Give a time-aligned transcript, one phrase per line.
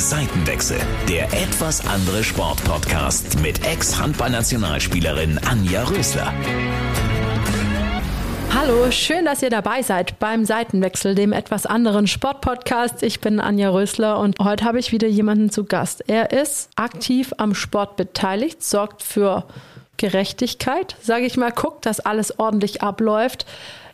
[0.00, 0.78] Seitenwechsel,
[1.10, 6.32] der etwas andere Sportpodcast mit Ex-Handballnationalspielerin Anja Rösler.
[8.54, 13.02] Hallo, schön, dass ihr dabei seid beim Seitenwechsel, dem etwas anderen Sportpodcast.
[13.02, 16.02] Ich bin Anja Rösler und heute habe ich wieder jemanden zu Gast.
[16.06, 19.44] Er ist aktiv am Sport beteiligt, sorgt für
[19.98, 23.44] Gerechtigkeit, sage ich mal, guckt, dass alles ordentlich abläuft.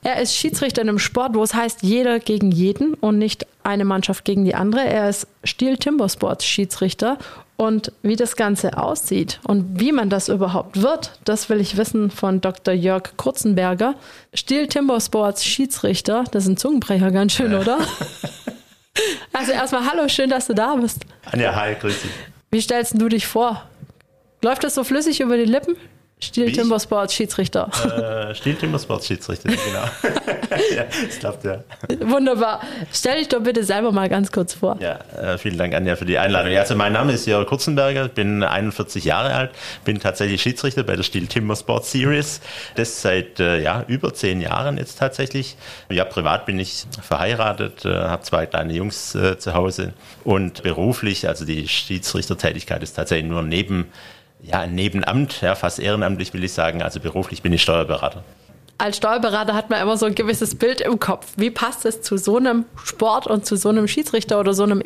[0.05, 3.85] Er ist Schiedsrichter in einem Sport, wo es heißt, jeder gegen jeden und nicht eine
[3.85, 4.85] Mannschaft gegen die andere.
[4.85, 7.19] Er ist Steel Timber Sports Schiedsrichter.
[7.59, 12.11] Und wie das Ganze aussieht und wie man das überhaupt wird, das will ich wissen
[12.11, 12.75] von Dr.
[12.75, 13.95] Jörg Kurzenberger.
[14.35, 17.61] Steel Timber Sports Schiedsrichter, das ist ein Zungenbrecher, ganz schön, ja.
[17.61, 17.79] oder?
[19.33, 21.05] Also erstmal hallo, schön, dass du da bist.
[21.31, 22.11] Anja, hi, grüß dich.
[22.51, 23.63] Wie stellst du dich vor?
[24.43, 25.77] Läuft das so flüssig über die Lippen?
[26.19, 27.69] Steel Timber Sports Schiedsrichter.
[27.85, 29.85] Äh, Steel Timber Sports Schiedsrichter, genau.
[30.75, 31.63] ja, das klappt ja.
[32.01, 32.63] Wunderbar.
[32.91, 34.79] Stell dich doch bitte selber mal ganz kurz vor.
[34.81, 36.57] Ja, äh, vielen Dank, Anja, für die Einladung.
[36.57, 39.51] Also mein Name ist Jörg Kurzenberger, bin 41 Jahre alt,
[39.85, 42.41] bin tatsächlich Schiedsrichter bei der Steel Timber Sports Series.
[42.77, 45.57] Das seit äh, ja, über zehn Jahren jetzt tatsächlich.
[45.91, 49.93] Ja, privat bin ich verheiratet, äh, habe zwei kleine Jungs zu Hause
[50.25, 53.93] und beruflich, also die Schiedsrichtertätigkeit ist tatsächlich nur neben
[54.41, 56.83] ja, ein Nebenamt, ja, fast ehrenamtlich will ich sagen.
[56.83, 58.23] Also beruflich bin ich Steuerberater.
[58.79, 61.33] Als Steuerberater hat man immer so ein gewisses Bild im Kopf.
[61.37, 64.83] Wie passt es zu so einem Sport und zu so einem Schiedsrichter oder so einem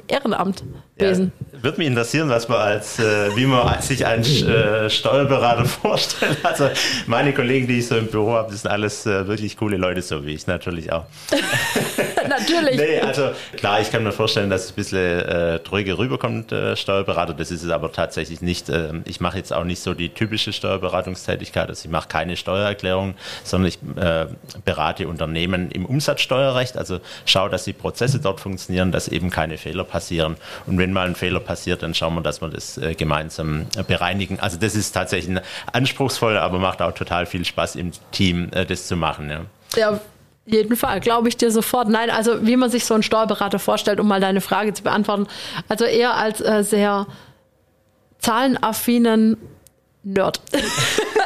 [1.00, 1.32] Ehrenamtwesen?
[1.52, 6.38] Ja, würde mich interessieren, was man als, äh, wie man sich einen äh, Steuerberater vorstellt.
[6.42, 6.70] Also
[7.06, 10.02] meine Kollegen, die ich so im Büro habe, das sind alles äh, wirklich coole Leute,
[10.02, 11.04] so wie ich natürlich auch.
[12.28, 12.76] natürlich.
[12.76, 16.76] nee, also klar, ich kann mir vorstellen, dass es ein bisschen äh, dröge rüberkommt, äh,
[16.76, 17.34] Steuerberater.
[17.34, 18.68] Das ist es aber tatsächlich nicht.
[18.68, 21.68] Äh, ich mache jetzt auch nicht so die typische Steuerberatungstätigkeit.
[21.68, 24.26] Also ich mache keine Steuererklärung, sondern ich äh,
[24.64, 26.76] berate Unternehmen im Umsatzsteuerrecht.
[26.76, 30.36] Also schaue, dass die Prozesse dort funktionieren, dass eben keine Fehler passieren.
[30.66, 33.82] Und wenn mal ein Fehler passiert, dann schauen wir, dass wir das äh, gemeinsam äh,
[33.82, 34.40] bereinigen.
[34.40, 35.38] Also das ist tatsächlich
[35.72, 39.30] anspruchsvoll, aber macht auch total viel Spaß im Team, äh, das zu machen.
[39.30, 39.40] Ja.
[39.76, 40.00] ja
[40.46, 41.88] jeden Fall, glaube ich dir sofort.
[41.88, 45.26] Nein, also wie man sich so einen Steuerberater vorstellt, um mal deine Frage zu beantworten.
[45.68, 47.06] Also eher als äh, sehr
[48.18, 49.36] zahlenaffinen
[50.02, 50.40] Nerd.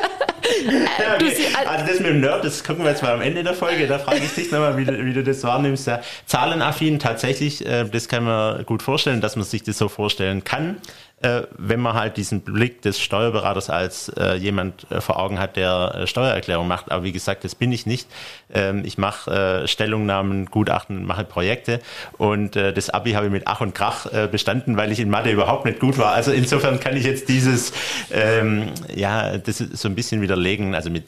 [0.66, 1.46] ja, okay.
[1.66, 3.86] Also das mit dem Nerd, das gucken wir jetzt mal am Ende der Folge.
[3.86, 5.86] Da frage ich dich nochmal, wie, wie, du das wahrnimmst.
[5.86, 10.44] Ja, zahlenaffin tatsächlich, äh, das kann man gut vorstellen, dass man sich das so vorstellen
[10.44, 11.13] kann äh,
[11.56, 15.94] wenn man halt diesen Blick des Steuerberaters als äh, jemand äh, vor Augen hat, der
[15.94, 16.90] äh, Steuererklärung macht.
[16.90, 18.08] Aber wie gesagt, das bin ich nicht.
[18.52, 21.80] Ähm, ich mache äh, Stellungnahmen, Gutachten, mache Projekte
[22.18, 25.30] und äh, das Abi habe ich mit Ach und Krach bestanden, weil ich in Mathe
[25.30, 26.12] überhaupt nicht gut war.
[26.12, 27.72] Also insofern kann ich jetzt dieses,
[28.12, 30.74] ähm, ja, das so ein bisschen widerlegen.
[30.74, 31.06] Also mit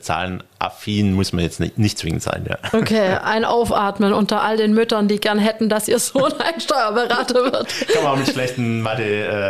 [0.00, 2.44] Zahlen affin muss man jetzt nicht, nicht zwingend sein.
[2.48, 2.58] Ja.
[2.78, 7.52] Okay, ein Aufatmen unter all den Müttern, die gern hätten, dass ihr Sohn ein Steuerberater
[7.52, 7.68] wird.
[7.92, 8.82] Kann man auch mit schlechten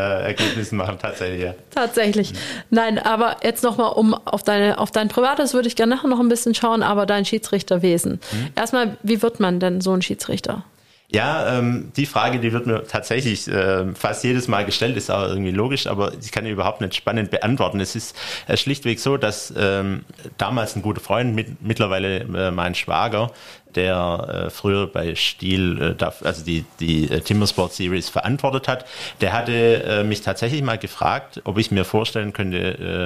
[0.08, 1.42] Mathe-Ergebnissen machen, tatsächlich.
[1.42, 1.54] Ja.
[1.74, 2.32] Tatsächlich.
[2.70, 6.20] Nein, aber jetzt nochmal, um auf, deine, auf dein Privates würde ich gerne nachher noch
[6.20, 8.20] ein bisschen schauen, aber dein Schiedsrichterwesen.
[8.32, 8.48] Mhm.
[8.54, 10.64] Erstmal, wie wird man denn so ein Schiedsrichter?
[11.10, 15.26] Ja, ähm, die Frage, die wird mir tatsächlich äh, fast jedes Mal gestellt, ist auch
[15.26, 17.80] irgendwie logisch, aber ich kann die überhaupt nicht spannend beantworten.
[17.80, 18.14] Es ist
[18.46, 20.04] äh, schlichtweg so, dass ähm,
[20.36, 23.32] damals ein guter Freund, mit, mittlerweile äh, mein Schwager,
[23.78, 28.84] der äh, früher bei Stiel, äh, also die, die äh, Timbersport Series verantwortet hat,
[29.20, 32.58] der hatte äh, mich tatsächlich mal gefragt, ob ich mir vorstellen könnte,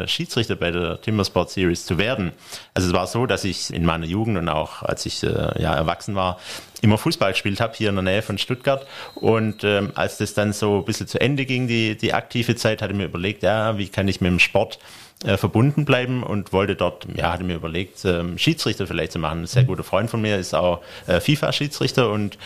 [0.03, 2.33] äh, Schiedsrichter bei der Timbersport Series zu werden.
[2.73, 5.29] Also es war so, dass ich in meiner Jugend und auch als ich äh,
[5.63, 6.39] ja, erwachsen war,
[6.81, 8.87] immer Fußball gespielt habe, hier in der Nähe von Stuttgart.
[9.15, 12.83] Und ähm, als das dann so ein bisschen zu Ende ging, die, die aktive Zeit,
[12.83, 14.79] hatte ich mir überlegt, ja, wie kann ich mit dem Sport
[15.25, 19.43] äh, verbunden bleiben und wollte dort, ja, hatte mir überlegt, ähm, Schiedsrichter vielleicht zu machen.
[19.43, 22.39] Ein sehr guter Freund von mir ist auch äh, FIFA-Schiedsrichter und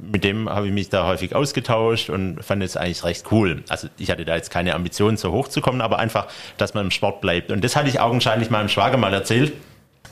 [0.00, 3.62] mit dem habe ich mich da häufig ausgetauscht und fand es eigentlich recht cool.
[3.68, 6.86] Also ich hatte da jetzt keine Ambition, so hoch zu kommen, aber einfach, dass man
[6.86, 7.50] im Sport bleibt.
[7.50, 9.52] Und das hatte ich augenscheinlich meinem Schwager mal erzählt.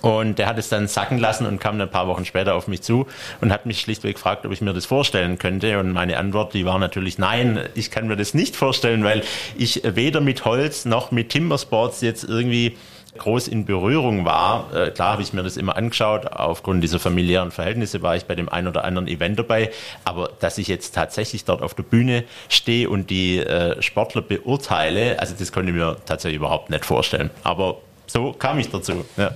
[0.07, 2.69] Und der hat es dann sacken lassen und kam dann ein paar Wochen später auf
[2.69, 3.07] mich zu
[3.41, 5.81] und hat mich schlichtweg gefragt, ob ich mir das vorstellen könnte.
[5.81, 9.23] Und meine Antwort, die war natürlich nein, ich kann mir das nicht vorstellen, weil
[9.57, 12.77] ich weder mit Holz noch mit Timbersports jetzt irgendwie
[13.19, 14.73] groß in Berührung war.
[14.75, 16.27] Äh, klar habe ich mir das immer angeschaut.
[16.27, 19.73] Aufgrund dieser familiären Verhältnisse war ich bei dem einen oder anderen Event dabei.
[20.05, 25.19] Aber dass ich jetzt tatsächlich dort auf der Bühne stehe und die äh, Sportler beurteile,
[25.19, 27.31] also das konnte ich mir tatsächlich überhaupt nicht vorstellen.
[27.43, 29.05] Aber so kam ich dazu.
[29.17, 29.33] Ja.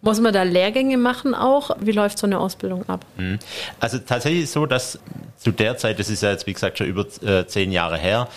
[0.00, 1.70] Muss man da Lehrgänge machen auch?
[1.80, 3.04] Wie läuft so eine Ausbildung ab?
[3.16, 3.38] Mhm.
[3.78, 4.98] Also tatsächlich so, dass
[5.38, 8.28] zu der Zeit, das ist ja jetzt wie gesagt schon über äh, zehn Jahre her,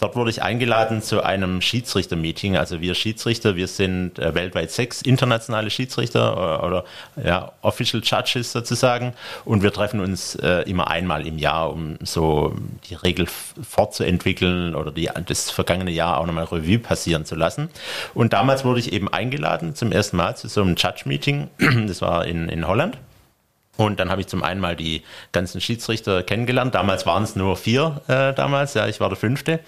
[0.00, 2.56] dort wurde ich eingeladen zu einem Schiedsrichter-Meeting.
[2.56, 6.84] Also wir Schiedsrichter, wir sind äh, weltweit sechs internationale Schiedsrichter oder, oder
[7.24, 9.14] ja, Official Judges sozusagen.
[9.44, 12.54] Und wir treffen uns äh, immer einmal im Jahr, um so
[12.88, 17.68] die Regel fortzuentwickeln oder die, das vergangene Jahr auch nochmal Revue passieren zu lassen.
[18.14, 21.48] Und damals wurde ich eben eingeladen zum ersten Mal zu so einem Judge-Meeting.
[21.88, 22.98] Das war in, in Holland.
[23.78, 26.74] Und dann habe ich zum einen mal die ganzen Schiedsrichter kennengelernt.
[26.74, 29.60] Damals waren es nur vier äh, damals, ja, ich war der fünfte.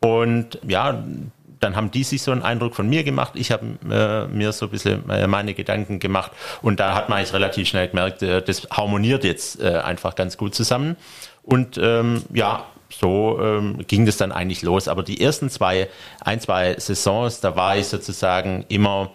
[0.00, 1.04] Und ja,
[1.58, 3.32] dann haben die sich so einen Eindruck von mir gemacht.
[3.34, 6.30] Ich habe äh, mir so ein bisschen äh, meine Gedanken gemacht.
[6.62, 10.36] Und da hat man eigentlich relativ schnell gemerkt, äh, das harmoniert jetzt äh, einfach ganz
[10.36, 10.96] gut zusammen.
[11.42, 14.86] Und ähm, ja, so ähm, ging das dann eigentlich los.
[14.86, 15.88] Aber die ersten zwei,
[16.20, 19.10] ein, zwei Saisons, da war ich sozusagen immer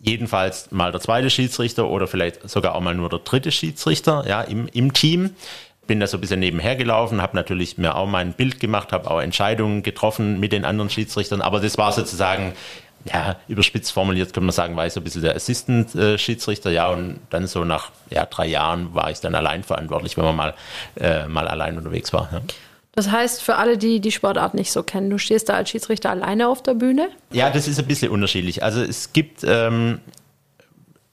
[0.00, 4.42] jedenfalls mal der zweite Schiedsrichter oder vielleicht sogar auch mal nur der dritte Schiedsrichter ja,
[4.42, 5.30] im, im Team.
[5.86, 9.10] Bin da so ein bisschen nebenher gelaufen, habe natürlich mir auch mein Bild gemacht, habe
[9.10, 12.52] auch Entscheidungen getroffen mit den anderen Schiedsrichtern, aber das war sozusagen
[13.04, 17.20] ja, überspitzt formuliert kann man sagen, war ich so ein bisschen der Assistant-Schiedsrichter, ja, und
[17.30, 20.54] dann so nach ja, drei Jahren war ich dann allein verantwortlich, wenn man mal,
[20.96, 22.28] äh, mal allein unterwegs war.
[22.32, 22.40] Ja.
[22.98, 26.10] Das heißt, für alle, die die Sportart nicht so kennen, du stehst da als Schiedsrichter
[26.10, 27.10] alleine auf der Bühne?
[27.30, 28.64] Ja, das ist ein bisschen unterschiedlich.
[28.64, 30.00] Also es gibt, ähm,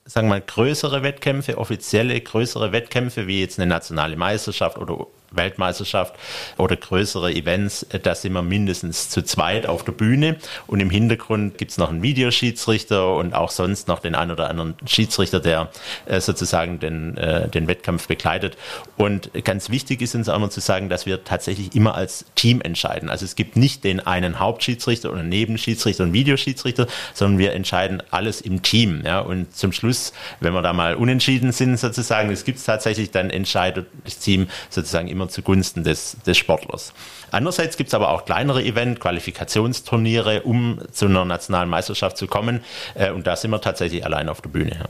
[0.04, 5.06] sagen wir mal, größere Wettkämpfe, offizielle größere Wettkämpfe, wie jetzt eine nationale Meisterschaft oder
[5.36, 6.16] Weltmeisterschaft
[6.58, 10.38] oder größere Events, da sind wir mindestens zu zweit auf der Bühne
[10.68, 14.50] und im Hintergrund gibt es noch einen Videoschiedsrichter und auch sonst noch den einen oder
[14.50, 15.70] anderen Schiedsrichter, der
[16.06, 18.58] äh, sozusagen den, äh, den Wettkampf begleitet.
[18.98, 22.62] Und ganz wichtig ist uns auch immer zu sagen, dass wir tatsächlich immer als Team
[22.62, 23.10] entscheiden.
[23.10, 28.42] Also es gibt nicht den einen Hauptschiedsrichter oder Nebenschiedsrichter und Videoschiedsrichter, sondern wir entscheiden alles
[28.42, 29.04] im Team.
[29.06, 29.20] Ja?
[29.20, 33.30] Und zum Schluss, wenn wir da mal unentschieden sind sozusagen, das gibt es tatsächlich, dann
[33.30, 36.94] entscheidet das Team sozusagen immer zugunsten des, des Sportlers.
[37.31, 42.63] Andererseits gibt es aber auch kleinere Event, Qualifikationsturniere, um zu einer nationalen Meisterschaft zu kommen.
[42.94, 44.72] Äh, und da sind wir tatsächlich allein auf der Bühne.
[44.72, 44.86] Ja.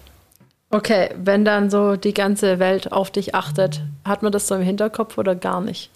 [0.71, 4.61] Okay, wenn dann so die ganze Welt auf dich achtet, hat man das so im
[4.61, 5.89] Hinterkopf oder gar nicht?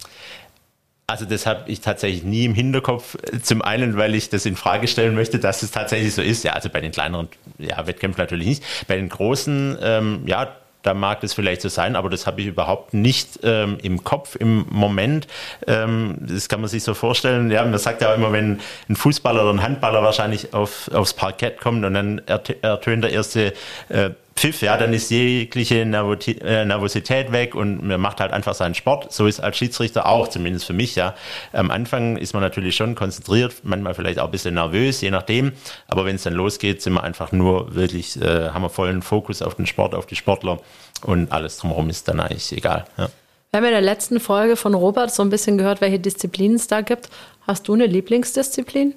[1.06, 3.16] Also das habe ich tatsächlich nie im Hinterkopf.
[3.42, 6.44] Zum einen, weil ich das in Frage stellen möchte, dass es tatsächlich so ist.
[6.44, 7.28] Ja, also bei den kleineren
[7.58, 8.64] ja, Wettkämpfen natürlich nicht.
[8.86, 12.46] Bei den großen, ähm, ja, da mag das vielleicht so sein, aber das habe ich
[12.46, 15.26] überhaupt nicht ähm, im Kopf im Moment.
[15.66, 17.50] Ähm, das kann man sich so vorstellen.
[17.50, 21.14] Ja, man sagt ja auch immer, wenn ein Fußballer oder ein Handballer wahrscheinlich auf, aufs
[21.14, 23.52] Parkett kommt und dann ertönt der erste
[23.88, 28.74] äh, Pfiff, ja, dann ist jegliche äh, Nervosität weg und man macht halt einfach seinen
[28.74, 29.12] Sport.
[29.12, 31.14] So ist als Schiedsrichter auch, zumindest für mich, ja.
[31.52, 35.52] Am Anfang ist man natürlich schon konzentriert, manchmal vielleicht auch ein bisschen nervös, je nachdem.
[35.88, 39.42] Aber wenn es dann losgeht, sind wir einfach nur wirklich, äh, haben wir vollen Fokus
[39.42, 40.58] auf den Sport, auf die Sportler
[41.02, 42.86] und alles drumherum ist dann eigentlich egal.
[42.96, 43.10] Ja.
[43.52, 46.68] Wir haben in der letzten Folge von Robert so ein bisschen gehört, welche Disziplinen es
[46.68, 47.10] da gibt.
[47.48, 48.94] Hast du eine Lieblingsdisziplin?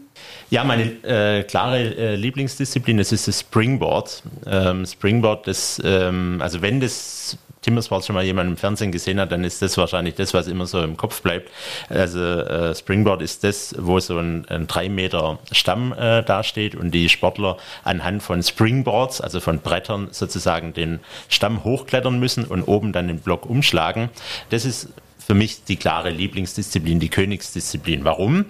[0.51, 4.21] Ja, meine äh, klare äh, Lieblingsdisziplin das ist das Springboard.
[4.45, 9.31] Ähm, Springboard, das, ähm, also wenn das Timmersports schon mal jemand im Fernsehen gesehen hat,
[9.31, 11.49] dann ist das wahrscheinlich das, was immer so im Kopf bleibt.
[11.89, 16.91] Also äh, Springboard ist das, wo so ein, ein drei Meter Stamm äh, dasteht und
[16.91, 20.99] die Sportler anhand von Springboards, also von Brettern sozusagen den
[21.29, 24.09] Stamm hochklettern müssen und oben dann den Block umschlagen.
[24.49, 24.89] Das ist
[25.25, 28.03] für mich die klare Lieblingsdisziplin, die Königsdisziplin.
[28.03, 28.45] Warum?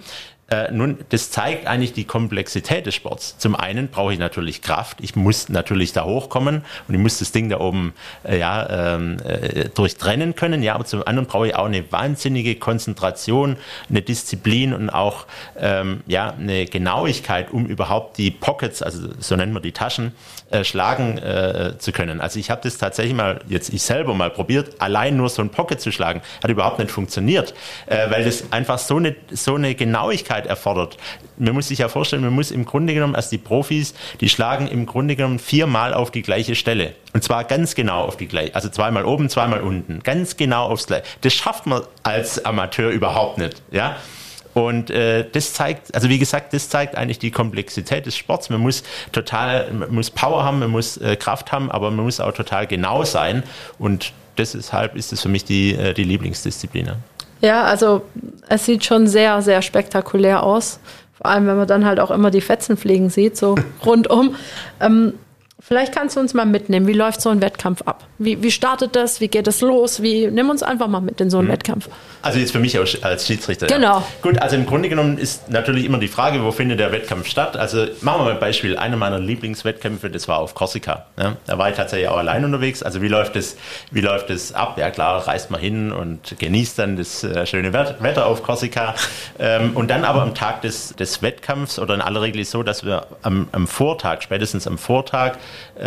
[0.50, 3.38] Äh, nun, das zeigt eigentlich die Komplexität des Sports.
[3.38, 4.98] Zum einen brauche ich natürlich Kraft.
[5.00, 7.94] Ich muss natürlich da hochkommen und ich muss das Ding da oben
[8.24, 10.62] äh, ja, ähm, äh, durchtrennen können.
[10.62, 13.56] Ja, aber zum anderen brauche ich auch eine wahnsinnige Konzentration,
[13.88, 15.26] eine Disziplin und auch
[15.58, 20.12] ähm, ja, eine Genauigkeit, um überhaupt die Pockets, also so nennen wir die Taschen,
[20.54, 22.20] äh, schlagen äh, zu können.
[22.20, 25.50] Also ich habe das tatsächlich mal, jetzt ich selber mal probiert, allein nur so ein
[25.50, 26.22] Pocket zu schlagen.
[26.42, 27.54] Hat überhaupt nicht funktioniert,
[27.86, 30.96] äh, weil das einfach so eine, so eine Genauigkeit erfordert.
[31.38, 34.68] Man muss sich ja vorstellen, man muss im Grunde genommen, als die Profis, die schlagen
[34.68, 36.94] im Grunde genommen viermal auf die gleiche Stelle.
[37.12, 40.04] Und zwar ganz genau auf die gleiche, also zweimal oben, zweimal unten.
[40.04, 41.04] Ganz genau aufs gleiche.
[41.22, 43.62] Das schafft man als Amateur überhaupt nicht.
[43.72, 43.96] Ja?
[44.54, 48.50] Und äh, das zeigt, also wie gesagt, das zeigt eigentlich die Komplexität des Sports.
[48.50, 52.20] Man muss total, man muss Power haben, man muss äh, Kraft haben, aber man muss
[52.20, 53.42] auch total genau sein.
[53.78, 56.92] Und deshalb ist es für mich die, äh, die Lieblingsdisziplin.
[57.40, 58.02] Ja, also
[58.48, 60.78] es sieht schon sehr, sehr spektakulär aus.
[61.14, 64.36] Vor allem, wenn man dann halt auch immer die Fetzen fliegen sieht, so rundum.
[64.80, 65.14] Ähm,
[65.60, 66.86] Vielleicht kannst du uns mal mitnehmen.
[66.86, 68.04] Wie läuft so ein Wettkampf ab?
[68.18, 69.20] Wie, wie startet das?
[69.20, 70.02] Wie geht es los?
[70.02, 71.52] Wie, nimm uns einfach mal mit in so einen mhm.
[71.52, 71.88] Wettkampf.
[72.22, 73.68] Also jetzt für mich als Schiedsrichter.
[73.68, 73.98] Genau.
[73.98, 74.06] Ja.
[74.20, 77.56] Gut, also im Grunde genommen ist natürlich immer die Frage, wo findet der Wettkampf statt?
[77.56, 78.76] Also machen wir mal ein Beispiel.
[78.76, 81.06] Einer meiner Lieblingswettkämpfe, das war auf Korsika.
[81.18, 82.82] Ja, da war ich tatsächlich auch allein unterwegs.
[82.82, 83.56] Also wie läuft es,
[83.90, 84.76] wie läuft es ab?
[84.76, 88.94] Ja klar, reist mal hin und genießt dann das äh, schöne Wetter auf Korsika.
[89.38, 92.52] Ähm, und dann aber am Tag des, des Wettkampfs oder in aller Regel ist es
[92.52, 95.38] so, dass wir am, am Vortag, spätestens am Vortag,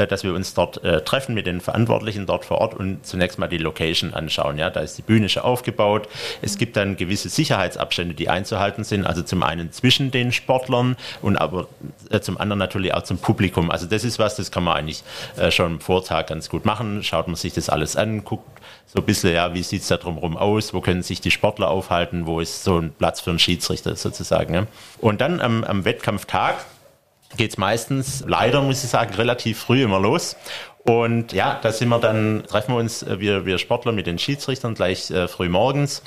[0.07, 3.47] dass wir uns dort äh, treffen mit den Verantwortlichen dort vor Ort und zunächst mal
[3.47, 4.57] die Location anschauen.
[4.57, 6.07] Ja, da ist die Bühne schon aufgebaut.
[6.41, 9.05] Es gibt dann gewisse Sicherheitsabstände, die einzuhalten sind.
[9.05, 11.67] Also zum einen zwischen den Sportlern und aber
[12.09, 13.71] äh, zum anderen natürlich auch zum Publikum.
[13.71, 15.03] Also das ist was, das kann man eigentlich
[15.37, 17.03] äh, schon am Vortag ganz gut machen.
[17.03, 18.47] Schaut man sich das alles an, guckt
[18.87, 21.69] so ein bisschen, ja, wie sieht es da drumherum aus, wo können sich die Sportler
[21.69, 24.53] aufhalten, wo ist so ein Platz für einen Schiedsrichter sozusagen.
[24.53, 24.67] Ja.
[24.99, 26.55] Und dann am, am Wettkampftag
[27.35, 30.35] geht es meistens, leider muss ich sagen, relativ früh immer los.
[30.83, 34.19] Und ja, da sind wir dann, treffen wir uns, äh, wir, wir Sportler mit den
[34.19, 36.01] Schiedsrichtern gleich äh, früh morgens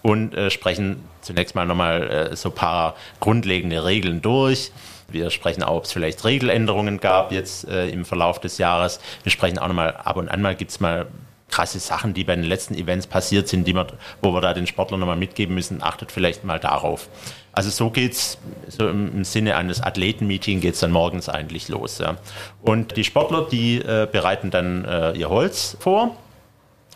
[0.00, 4.72] und äh, sprechen zunächst mal nochmal äh, so paar grundlegende Regeln durch.
[5.08, 9.00] Wir sprechen auch, ob es vielleicht Regeländerungen gab jetzt äh, im Verlauf des Jahres.
[9.22, 11.06] Wir sprechen auch nochmal, ab und an mal gibt es mal
[11.52, 13.86] krasse Sachen, die bei den letzten Events passiert sind, die wir,
[14.22, 15.82] wo wir da den Sportlern nochmal mitgeben müssen.
[15.82, 17.08] Achtet vielleicht mal darauf.
[17.52, 21.98] Also so geht's so im, Sinne eines Athletenmeeting geht's dann morgens eigentlich los.
[21.98, 22.16] Ja.
[22.62, 26.16] Und die Sportler, die äh, bereiten dann äh, ihr Holz vor.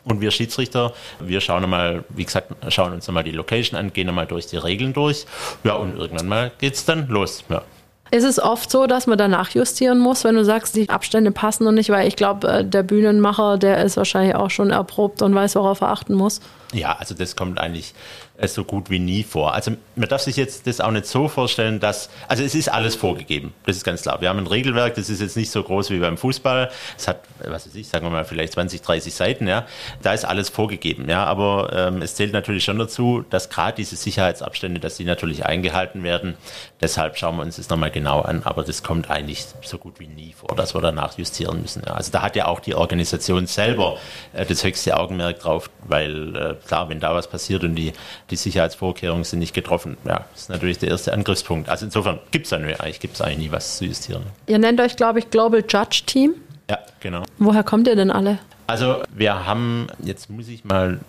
[0.04, 4.06] Und wir Schiedsrichter, wir schauen mal, wie gesagt, schauen uns nochmal die Location an, gehen
[4.06, 5.26] nochmal durch die Regeln durch.
[5.64, 7.42] Ja, und irgendwann mal geht's dann los.
[7.48, 7.62] Ja.
[8.10, 11.64] Ist es oft so, dass man danach justieren muss, wenn du sagst, die Abstände passen
[11.64, 15.34] noch nicht, weil ich glaube, äh, der Bühnenmacher, der ist wahrscheinlich auch schon erprobt und
[15.34, 16.40] weiß, worauf er achten muss.
[16.72, 17.94] Ja, also das kommt eigentlich
[18.42, 19.54] so gut wie nie vor.
[19.54, 22.94] Also man darf sich jetzt das auch nicht so vorstellen, dass, also es ist alles
[22.94, 24.20] vorgegeben, das ist ganz klar.
[24.20, 26.70] Wir haben ein Regelwerk, das ist jetzt nicht so groß wie beim Fußball.
[26.96, 29.66] Es hat, was weiß ich, sagen wir mal, vielleicht 20, 30 Seiten, ja.
[30.02, 31.24] Da ist alles vorgegeben, ja.
[31.24, 36.02] Aber ähm, es zählt natürlich schon dazu, dass gerade diese Sicherheitsabstände, dass die natürlich eingehalten
[36.02, 36.36] werden.
[36.80, 38.42] Deshalb schauen wir uns das nochmal genau an.
[38.44, 41.82] Aber das kommt eigentlich so gut wie nie vor, dass wir danach justieren müssen.
[41.86, 41.94] Ja.
[41.94, 43.98] Also da hat ja auch die Organisation selber
[44.32, 47.92] äh, das höchste Augenmerk drauf, weil äh, klar, wenn da was passiert und die
[48.30, 49.96] die Sicherheitsvorkehrungen sind nicht getroffen.
[50.04, 51.68] Ja, das ist natürlich der erste Angriffspunkt.
[51.68, 54.24] Also insofern gibt es eigentlich, gibt's eigentlich nie was zu justieren.
[54.46, 56.34] Ihr nennt euch, glaube ich, Global Judge Team.
[56.68, 57.22] Ja, genau.
[57.38, 58.38] Woher kommt ihr denn alle?
[58.66, 61.00] Also wir haben, jetzt muss ich mal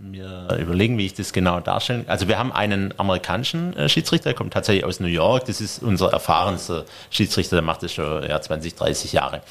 [0.00, 2.04] mir überlegen, wie ich das genau darstellen.
[2.06, 5.44] Also wir haben einen amerikanischen äh, Schiedsrichter, der kommt tatsächlich aus New York.
[5.46, 9.42] Das ist unser erfahrenster Schiedsrichter, der macht das schon ja, 20, 30 Jahre.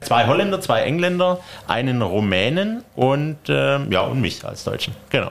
[0.00, 4.94] Zwei Holländer, zwei Engländer, einen Rumänen und äh, ja und mich als Deutschen.
[5.10, 5.30] Genau.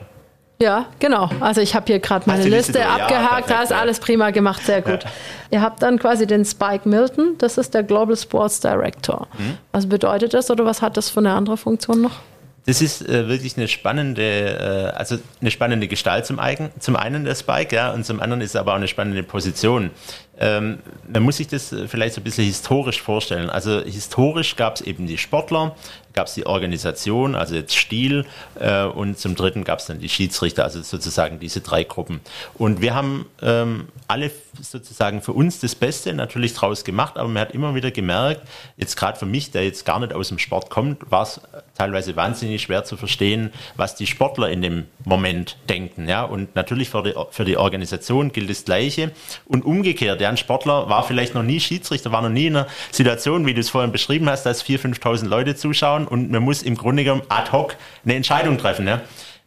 [0.59, 1.29] Ja, genau.
[1.39, 4.65] Also ich habe hier gerade meine Liste, Liste abgehakt, ja, da ist alles prima gemacht,
[4.65, 5.03] sehr gut.
[5.03, 5.09] Ja.
[5.51, 9.27] Ihr habt dann quasi den Spike Milton, das ist der Global Sports Director.
[9.37, 9.57] Mhm.
[9.71, 12.19] Was bedeutet das oder was hat das für eine andere Funktion noch?
[12.65, 17.23] Das ist äh, wirklich eine spannende, äh, also eine spannende Gestalt zum, Eigen, zum einen
[17.23, 19.91] der Spike, ja, und zum anderen ist es aber auch eine spannende Position.
[20.37, 23.49] Ähm, man muss sich das äh, vielleicht so ein bisschen historisch vorstellen.
[23.49, 25.77] Also historisch gab es eben die Sportler,
[26.17, 28.25] gab es die Organisation, also jetzt Stil,
[28.59, 32.21] äh, und zum dritten gab es dann die Schiedsrichter, also sozusagen diese drei Gruppen.
[32.55, 37.41] Und wir haben ähm, alle sozusagen für uns das Beste natürlich draus gemacht, aber man
[37.41, 38.41] hat immer wieder gemerkt,
[38.77, 41.39] jetzt gerade für mich, der jetzt gar nicht aus dem Sport kommt, war es
[41.77, 46.09] teilweise wahnsinnig schwer zu verstehen, was die Sportler in dem Moment denken.
[46.09, 46.23] Ja?
[46.23, 49.11] Und natürlich für die, für die Organisation gilt das Gleiche.
[49.45, 53.45] Und umgekehrt, ja, Sportler war vielleicht noch nie Schiedsrichter, war noch nie in einer Situation,
[53.45, 56.75] wie du es vorhin beschrieben hast, dass 4.000, 5.000 Leute zuschauen und man muss im
[56.75, 58.87] Grunde genommen ad hoc eine Entscheidung treffen.
[58.87, 59.01] Ja?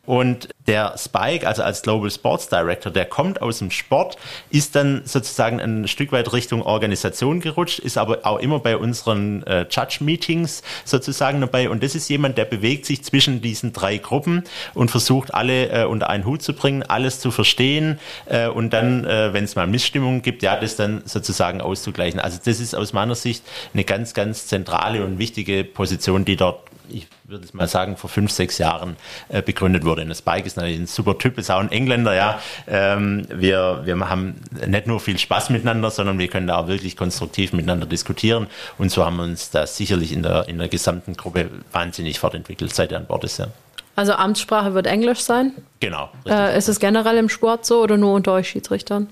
[0.07, 4.17] Und der Spike, also als Global Sports Director, der kommt aus dem Sport,
[4.51, 9.43] ist dann sozusagen ein Stück weit Richtung Organisation gerutscht, ist aber auch immer bei unseren
[9.49, 11.69] äh, Judge-Meetings sozusagen dabei.
[11.71, 15.85] Und das ist jemand, der bewegt sich zwischen diesen drei Gruppen und versucht, alle äh,
[15.87, 19.67] unter einen Hut zu bringen, alles zu verstehen äh, und dann, äh, wenn es mal
[19.67, 22.21] Missstimmungen gibt, ja, das dann sozusagen auszugleichen.
[22.21, 23.43] Also das ist aus meiner Sicht
[23.75, 28.11] eine ganz, ganz zentrale und wichtige Position, die dort ich würde es mal sagen, vor
[28.11, 28.97] fünf, sechs Jahren
[29.29, 30.03] äh, begründet wurde.
[30.03, 32.41] Und das Bike ist natürlich ein super Typ, ist auch ein Engländer, ja.
[32.67, 36.97] Ähm, wir, wir haben nicht nur viel Spaß miteinander, sondern wir können da auch wirklich
[36.97, 38.47] konstruktiv miteinander diskutieren.
[38.79, 42.75] Und so haben wir uns da sicherlich in der, in der gesamten Gruppe wahnsinnig fortentwickelt,
[42.75, 43.49] seit er an Bord ist, ja.
[43.97, 45.53] Also Amtssprache wird Englisch sein?
[45.81, 46.09] Genau.
[46.27, 49.09] Äh, ist es generell im Sport so oder nur unter euch Schiedsrichtern?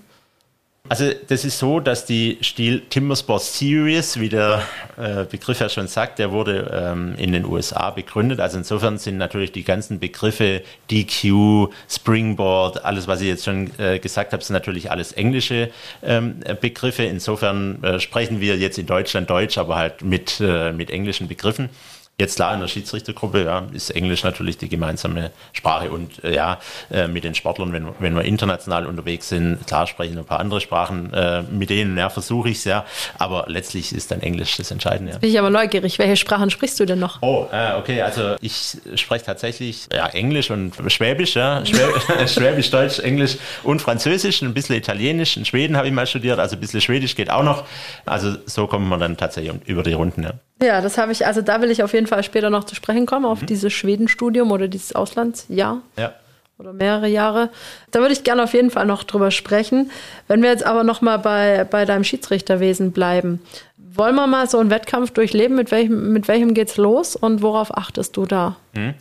[0.88, 4.62] Also das ist so, dass die Stil Timber Sports Series, wie der
[4.96, 8.40] äh, Begriff ja schon sagt, der wurde ähm, in den USA begründet.
[8.40, 13.98] Also insofern sind natürlich die ganzen Begriffe DQ, Springboard, alles, was ich jetzt schon äh,
[13.98, 15.70] gesagt habe, sind natürlich alles englische
[16.02, 17.02] ähm, Begriffe.
[17.02, 21.68] Insofern äh, sprechen wir jetzt in Deutschland Deutsch, aber halt mit, äh, mit englischen Begriffen.
[22.20, 26.58] Jetzt klar, in der Schiedsrichtergruppe ja, ist Englisch natürlich die gemeinsame Sprache und äh, ja,
[26.90, 30.60] äh, mit den Sportlern, wenn, wenn wir international unterwegs sind, klar sprechen ein paar andere
[30.60, 32.84] Sprachen, äh, mit denen ja, versuche ich es ja,
[33.18, 35.12] aber letztlich ist dann Englisch das Entscheidende.
[35.12, 35.18] Ja.
[35.18, 37.22] Bin ich aber neugierig, welche Sprachen sprichst du denn noch?
[37.22, 42.98] Oh, äh, okay, also ich spreche tatsächlich ja, Englisch und Schwäbisch, ja, Schwäbisch, Schwäbisch, Deutsch,
[42.98, 46.80] Englisch und Französisch, ein bisschen Italienisch, in Schweden habe ich mal studiert, also ein bisschen
[46.80, 47.62] Schwedisch geht auch noch,
[48.06, 50.24] also so kommen wir dann tatsächlich über die Runden.
[50.24, 50.32] Ja.
[50.60, 53.06] Ja, das habe ich, also da will ich auf jeden Fall später noch zu sprechen
[53.06, 53.46] kommen, auf mhm.
[53.46, 55.82] dieses Schwedenstudium oder dieses Auslandsjahr.
[55.96, 56.14] Ja.
[56.58, 57.50] Oder mehrere Jahre.
[57.92, 59.92] Da würde ich gerne auf jeden Fall noch drüber sprechen.
[60.26, 63.40] Wenn wir jetzt aber noch mal bei, bei deinem Schiedsrichterwesen bleiben,
[63.76, 65.56] wollen wir mal so einen Wettkampf durchleben?
[65.56, 68.56] Mit welchem, mit welchem geht's los und worauf achtest du da?
[68.72, 68.94] Mhm.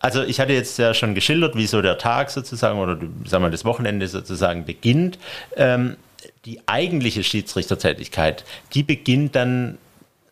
[0.00, 3.50] Also ich hatte jetzt ja schon geschildert, wie so der Tag sozusagen oder sagen wir
[3.50, 5.18] das Wochenende sozusagen beginnt.
[5.56, 5.96] Ähm,
[6.44, 9.78] die eigentliche Schiedsrichtertätigkeit, die beginnt dann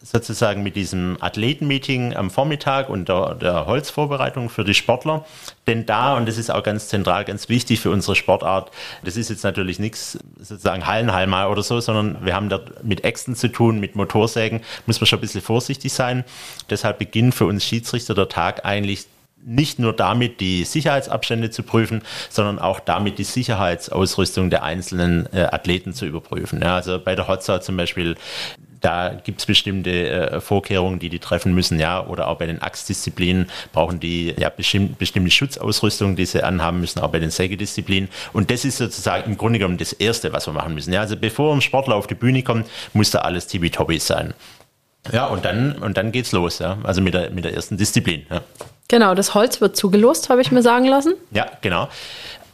[0.07, 5.25] sozusagen mit diesem Athletenmeeting am Vormittag und der, der, Holzvorbereitung für die Sportler.
[5.67, 8.71] Denn da, und das ist auch ganz zentral, ganz wichtig für unsere Sportart,
[9.05, 13.35] das ist jetzt natürlich nichts sozusagen Hallenhalma oder so, sondern wir haben da mit Äxten
[13.35, 16.25] zu tun, mit Motorsägen, muss man schon ein bisschen vorsichtig sein.
[16.71, 19.07] Deshalb beginnt für uns Schiedsrichter der Tag eigentlich
[19.47, 25.43] nicht nur damit die Sicherheitsabstände zu prüfen, sondern auch damit die Sicherheitsausrüstung der einzelnen äh,
[25.43, 26.61] Athleten zu überprüfen.
[26.63, 28.17] Ja, also bei der Hotza zum Beispiel
[28.81, 32.63] da gibt es bestimmte äh, Vorkehrungen, die die treffen müssen, ja, oder auch bei den
[32.63, 38.09] Axtdisziplinen brauchen die ja bestimmt, bestimmte Schutzausrüstung, die sie anhaben müssen, auch bei den Sägedisziplinen.
[38.33, 40.93] Und das ist sozusagen im Grunde genommen das Erste, was wir machen müssen.
[40.93, 44.35] Ja, also bevor ein Sportler auf die Bühne kommt, muss da alles tibi-tobi sein.
[45.13, 48.27] Ja, und dann, und dann geht's los, ja, also mit der, mit der ersten Disziplin.
[48.31, 48.41] Ja.
[48.89, 51.15] Genau, das Holz wird zugelost, habe ich mir sagen lassen.
[51.33, 51.89] Ja, genau.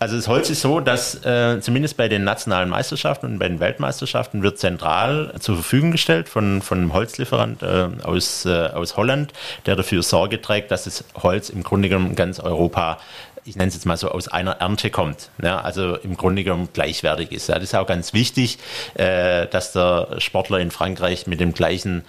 [0.03, 3.61] Also das Holz ist so, dass äh, zumindest bei den nationalen Meisterschaften und bei den
[3.61, 9.33] Weltmeisterschaften wird zentral zur Verfügung gestellt von, von einem Holzlieferant äh, aus, äh, aus Holland,
[9.65, 12.99] der dafür Sorge trägt, dass das Holz im Grunde genommen ganz Europa
[13.45, 15.31] ich nenne es jetzt mal so, aus einer Ernte kommt.
[15.43, 17.49] Ja, also im Grunde genommen gleichwertig ist.
[17.49, 18.59] Ja, das ist auch ganz wichtig,
[18.95, 22.05] äh, dass der Sportler in Frankreich mit dem gleichen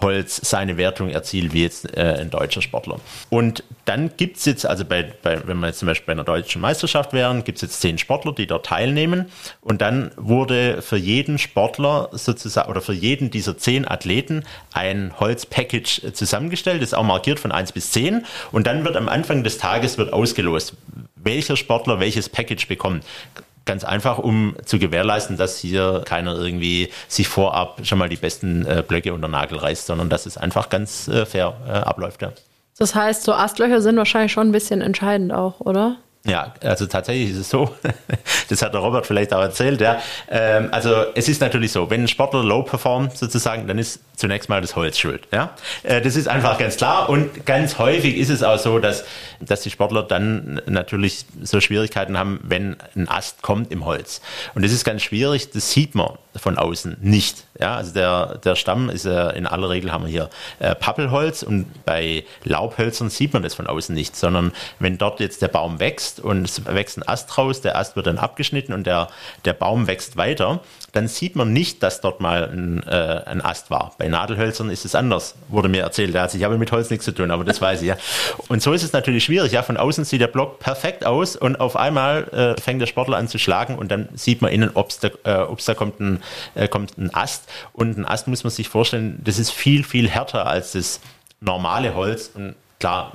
[0.00, 3.00] Holz seine Wertung erzielt wie jetzt äh, ein deutscher Sportler.
[3.30, 6.24] Und dann gibt es jetzt, also bei, bei, wenn wir jetzt zum Beispiel bei einer
[6.24, 9.30] deutschen Meisterschaft wären, gibt es jetzt zehn Sportler, die dort teilnehmen.
[9.60, 16.12] Und dann wurde für jeden Sportler sozusagen oder für jeden dieser zehn Athleten ein Holzpackage
[16.12, 18.24] zusammengestellt, das ist auch markiert von 1 bis 10.
[18.52, 20.74] Und dann wird am Anfang des Tages wird ausgelost,
[21.16, 23.04] welcher Sportler welches Package bekommt.
[23.66, 28.64] Ganz einfach, um zu gewährleisten, dass hier keiner irgendwie sich vorab schon mal die besten
[28.64, 32.22] äh, Blöcke unter Nagel reißt, sondern dass es einfach ganz äh, fair äh, abläuft.
[32.22, 32.32] Ja.
[32.78, 35.96] Das heißt, so Astlöcher sind wahrscheinlich schon ein bisschen entscheidend auch, oder?
[36.26, 37.74] Ja, also tatsächlich ist es so,
[38.48, 40.00] das hat der Robert vielleicht auch erzählt, ja.
[40.28, 44.48] Ähm, also es ist natürlich so, wenn ein Sportler low performt sozusagen, dann ist zunächst
[44.48, 45.54] mal das Holz schuld, ja.
[45.84, 49.04] Äh, das ist einfach ganz klar und ganz häufig ist es auch so, dass,
[49.40, 54.20] dass die Sportler dann natürlich so Schwierigkeiten haben, wenn ein Ast kommt im Holz.
[54.54, 57.45] Und das ist ganz schwierig, das sieht man von außen nicht.
[57.58, 61.42] Ja, also der, der Stamm ist äh, in aller Regel haben wir hier äh, Pappelholz
[61.42, 65.80] und bei Laubhölzern sieht man das von außen nicht, sondern wenn dort jetzt der Baum
[65.80, 69.08] wächst und es wächst ein Ast raus, der Ast wird dann abgeschnitten und der,
[69.44, 70.60] der Baum wächst weiter,
[70.96, 73.92] dann sieht man nicht, dass dort mal ein, äh, ein Ast war.
[73.98, 76.16] Bei Nadelhölzern ist es anders, wurde mir erzählt.
[76.16, 77.96] Also ich habe mit Holz nichts zu tun, aber das weiß ich ja.
[78.48, 79.52] Und so ist es natürlich schwierig.
[79.52, 82.24] Ja, von außen sieht der Block perfekt aus und auf einmal
[82.56, 85.56] äh, fängt der Sportler an zu schlagen und dann sieht man innen, ob da, äh,
[85.66, 86.22] da kommt ein,
[86.54, 87.44] äh, kommt ein Ast.
[87.74, 91.00] Und ein Ast muss man sich vorstellen, das ist viel, viel härter als das
[91.40, 92.30] normale Holz.
[92.34, 93.12] Und klar,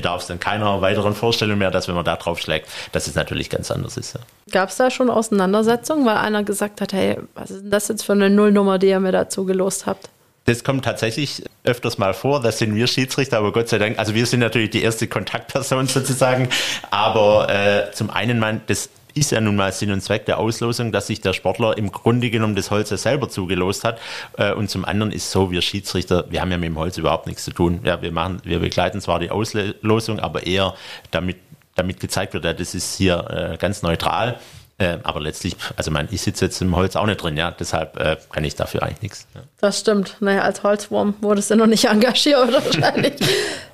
[0.00, 3.14] bedarf es dann keiner weiteren Vorstellung mehr, dass wenn man da drauf schlägt, dass es
[3.14, 4.14] natürlich ganz anders ist.
[4.14, 4.20] Ja.
[4.50, 8.04] Gab es da schon Auseinandersetzungen, weil einer gesagt hat, hey, was ist denn das jetzt
[8.04, 10.08] für eine Nullnummer, die ihr mir dazu gelost habt?
[10.46, 14.14] Das kommt tatsächlich öfters mal vor, das sind wir Schiedsrichter, aber Gott sei Dank, also
[14.14, 16.48] wir sind natürlich die erste Kontaktperson sozusagen,
[16.90, 20.92] aber äh, zum einen, man, das ist ja nun mal Sinn und Zweck der Auslosung,
[20.92, 24.00] dass sich der Sportler im Grunde genommen das Holz ja selber zugelost hat.
[24.36, 27.26] Äh, und zum anderen ist so, wir Schiedsrichter, wir haben ja mit dem Holz überhaupt
[27.26, 27.80] nichts zu tun.
[27.84, 30.74] Ja, wir machen, wir begleiten zwar die Auslosung, aber eher
[31.10, 31.36] damit,
[31.74, 34.38] damit gezeigt wird, ja, das ist hier äh, ganz neutral.
[34.80, 38.00] Äh, aber letztlich, also mein, ich sitze jetzt im Holz auch nicht drin, ja, deshalb
[38.00, 39.26] äh, kann ich dafür eigentlich nichts.
[39.34, 39.42] Ja.
[39.60, 40.16] Das stimmt.
[40.20, 43.12] Naja, als Holzwurm wurdest du noch nicht engagiert wahrscheinlich.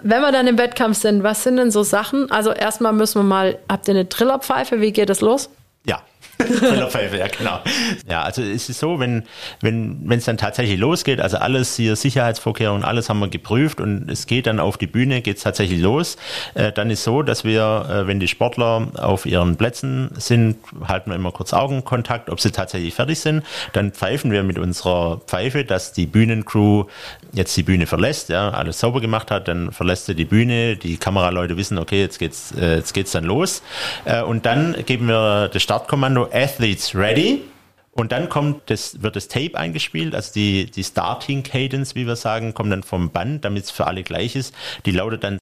[0.03, 2.29] Wenn wir dann im Wettkampf sind, was sind denn so Sachen?
[2.33, 4.81] Also erstmal müssen wir mal, habt ihr eine Trillerpfeife?
[4.81, 5.49] Wie geht es los?
[5.85, 6.03] Ja,
[6.38, 7.61] Von der genau.
[8.09, 9.25] Ja, also es ist so, wenn
[9.61, 14.11] wenn wenn es dann tatsächlich losgeht, also alles hier Sicherheitsvorkehrungen, alles haben wir geprüft und
[14.11, 16.16] es geht dann auf die Bühne, geht es tatsächlich los,
[16.55, 21.11] äh, dann ist so, dass wir, äh, wenn die Sportler auf ihren Plätzen sind, halten
[21.11, 23.42] wir immer kurz Augenkontakt, ob sie tatsächlich fertig sind.
[23.72, 26.85] Dann pfeifen wir mit unserer Pfeife, dass die Bühnencrew
[27.33, 30.97] jetzt die Bühne verlässt, ja, alles sauber gemacht hat, dann verlässt sie die Bühne, die
[30.97, 33.62] Kameraleute wissen, okay, jetzt geht's, äh, jetzt geht's dann los.
[34.05, 37.43] Äh, und dann geben wir das Startkommando Athletes Ready.
[37.93, 42.17] Und dann kommt das, wird das Tape eingespielt, also die, die Starting Cadence, wie wir
[42.17, 44.55] sagen, kommt dann vom Band, damit es für alle gleich ist.
[44.85, 45.39] Die lautet dann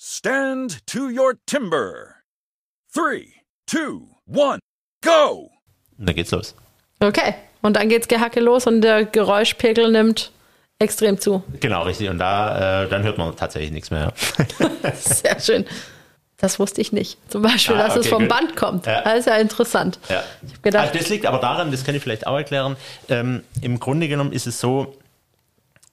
[0.00, 2.16] Stand to your timber.
[2.92, 3.28] Three,
[3.66, 4.58] two, one,
[5.04, 5.52] go!
[5.96, 6.56] Und dann geht's los.
[6.98, 7.34] Okay.
[7.62, 10.32] Und dann geht's Gehacke los und der Geräuschpegel nimmt
[10.82, 11.42] extrem zu.
[11.60, 12.08] Genau, richtig.
[12.08, 14.12] Und da, äh, dann hört man tatsächlich nichts mehr.
[14.94, 15.64] Sehr schön.
[16.38, 17.18] Das wusste ich nicht.
[17.30, 18.28] Zum Beispiel, Ah, dass es okay, vom gut.
[18.28, 18.86] Band kommt.
[18.86, 19.02] Ja.
[19.02, 20.00] Das ist ja interessant.
[20.08, 20.24] Ja.
[20.62, 22.76] Gedacht, Also das liegt aber daran, das kann ich vielleicht auch erklären.
[23.08, 24.96] Ähm, Im Grunde genommen ist es so,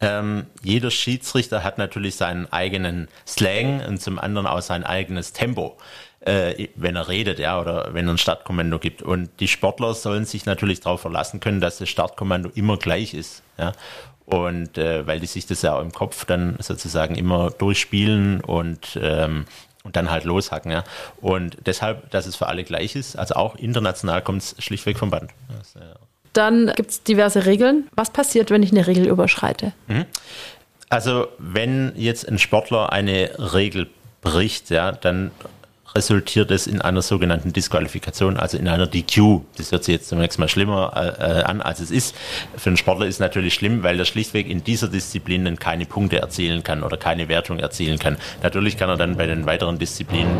[0.01, 5.77] ähm, jeder Schiedsrichter hat natürlich seinen eigenen Slang und zum anderen auch sein eigenes Tempo,
[6.21, 9.03] äh, wenn er redet, ja, oder wenn er ein Startkommando gibt.
[9.03, 13.43] Und die Sportler sollen sich natürlich darauf verlassen können, dass das Startkommando immer gleich ist,
[13.59, 13.73] ja.
[14.29, 18.99] Und äh, weil die sich das ja auch im Kopf dann sozusagen immer durchspielen und
[19.01, 19.45] ähm,
[19.83, 20.83] und dann halt loshacken, ja.
[21.21, 25.09] Und deshalb, dass es für alle gleich ist, also auch international kommt es schlichtweg vom
[25.09, 25.31] Band.
[25.57, 25.95] Das, äh,
[26.33, 27.87] dann gibt es diverse Regeln.
[27.95, 29.73] Was passiert, wenn ich eine Regel überschreite?
[30.89, 33.89] Also wenn jetzt ein Sportler eine Regel
[34.21, 35.31] bricht, ja, dann
[35.95, 39.41] resultiert es in einer sogenannten Disqualifikation, also in einer DQ.
[39.57, 42.15] Das hört sich jetzt zunächst mal schlimmer äh, an, als es ist.
[42.55, 45.85] Für einen Sportler ist es natürlich schlimm, weil er schlichtweg in dieser Disziplin dann keine
[45.85, 48.17] Punkte erzielen kann oder keine Wertung erzielen kann.
[48.43, 50.37] Natürlich kann er dann bei den weiteren Disziplinen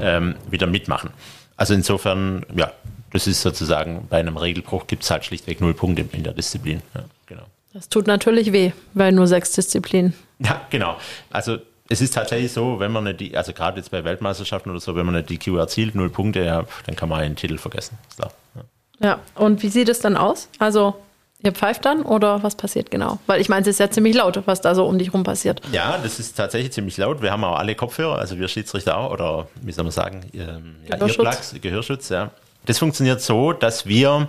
[0.00, 1.10] ähm, wieder mitmachen.
[1.56, 2.72] Also insofern, ja,
[3.12, 6.80] das ist sozusagen bei einem Regelbruch gibt es halt schlichtweg null Punkte in der Disziplin.
[6.94, 7.42] Ja, genau.
[7.72, 10.14] Das tut natürlich weh, weil nur sechs Disziplinen.
[10.38, 10.96] Ja, genau.
[11.30, 11.58] Also
[11.92, 14.96] es ist tatsächlich so, wenn man nicht die, also gerade jetzt bei Weltmeisterschaften oder so,
[14.96, 17.98] wenn man eine DQ erzielt, null Punkte, ja, dann kann man einen Titel vergessen.
[18.16, 18.32] Klar.
[18.54, 18.62] Ja.
[19.02, 20.48] Ja, und wie sieht es dann aus?
[20.58, 20.94] Also,
[21.42, 23.18] ihr pfeift dann oder was passiert genau?
[23.26, 25.60] Weil ich meine, es ist ja ziemlich laut, was da so um dich rum passiert.
[25.72, 27.20] ja, das ist tatsächlich ziemlich laut.
[27.20, 30.76] Wir haben auch alle Kopfhörer, also wir Schiedsrichter auch, oder wie soll man sagen, ähm,
[30.88, 31.26] ja, Gehörschutz.
[31.26, 32.30] Earplugs, Gehörschutz, ja.
[32.64, 34.28] Das funktioniert so, dass wir,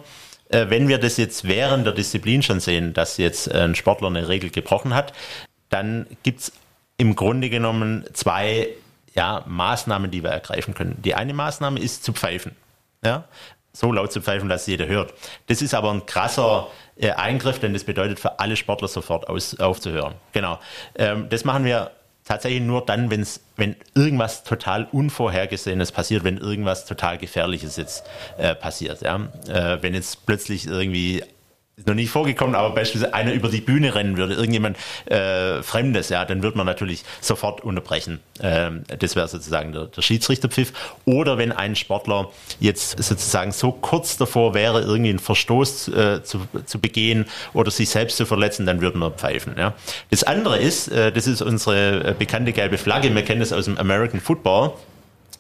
[0.49, 4.28] äh, wenn wir das jetzt während der Disziplin schon sehen, dass jetzt ein Sportler eine
[4.28, 5.13] Regel gebrochen hat,
[5.69, 6.52] dann gibt's
[6.98, 8.70] im Grunde genommen zwei
[9.16, 11.02] ja, Maßnahmen, die wir ergreifen können.
[11.04, 12.56] Die eine Maßnahme ist zu pfeifen.
[13.04, 13.26] Ja?
[13.72, 15.14] So laut zu pfeifen, dass jeder hört.
[15.48, 19.60] Das ist aber ein krasser äh, Eingriff, denn das bedeutet für alle Sportler sofort aus,
[19.60, 20.16] aufzuhören.
[20.32, 20.60] Genau.
[20.96, 21.92] Ähm, das machen wir
[22.24, 28.06] tatsächlich nur dann, wenn's, wenn irgendwas total Unvorhergesehenes passiert, wenn irgendwas total Gefährliches jetzt
[28.38, 29.02] äh, passiert.
[29.02, 29.28] Ja?
[29.48, 31.24] Äh, wenn jetzt plötzlich irgendwie
[31.76, 36.10] ist noch nie vorgekommen, aber beispielsweise einer über die Bühne rennen würde, irgendjemand äh, Fremdes,
[36.10, 38.20] ja, dann wird man natürlich sofort unterbrechen.
[38.42, 40.72] Ähm, das wäre sozusagen der, der Schiedsrichterpfiff.
[41.06, 46.42] Oder wenn ein Sportler jetzt sozusagen so kurz davor wäre, irgendwie einen Verstoß äh, zu,
[46.66, 49.56] zu begehen oder sich selbst zu verletzen, dann würden wir pfeifen.
[49.58, 49.74] Ja.
[50.12, 53.66] Das andere ist, äh, das ist unsere äh, bekannte gelbe Flagge, wir kennen das aus
[53.66, 54.74] dem American Football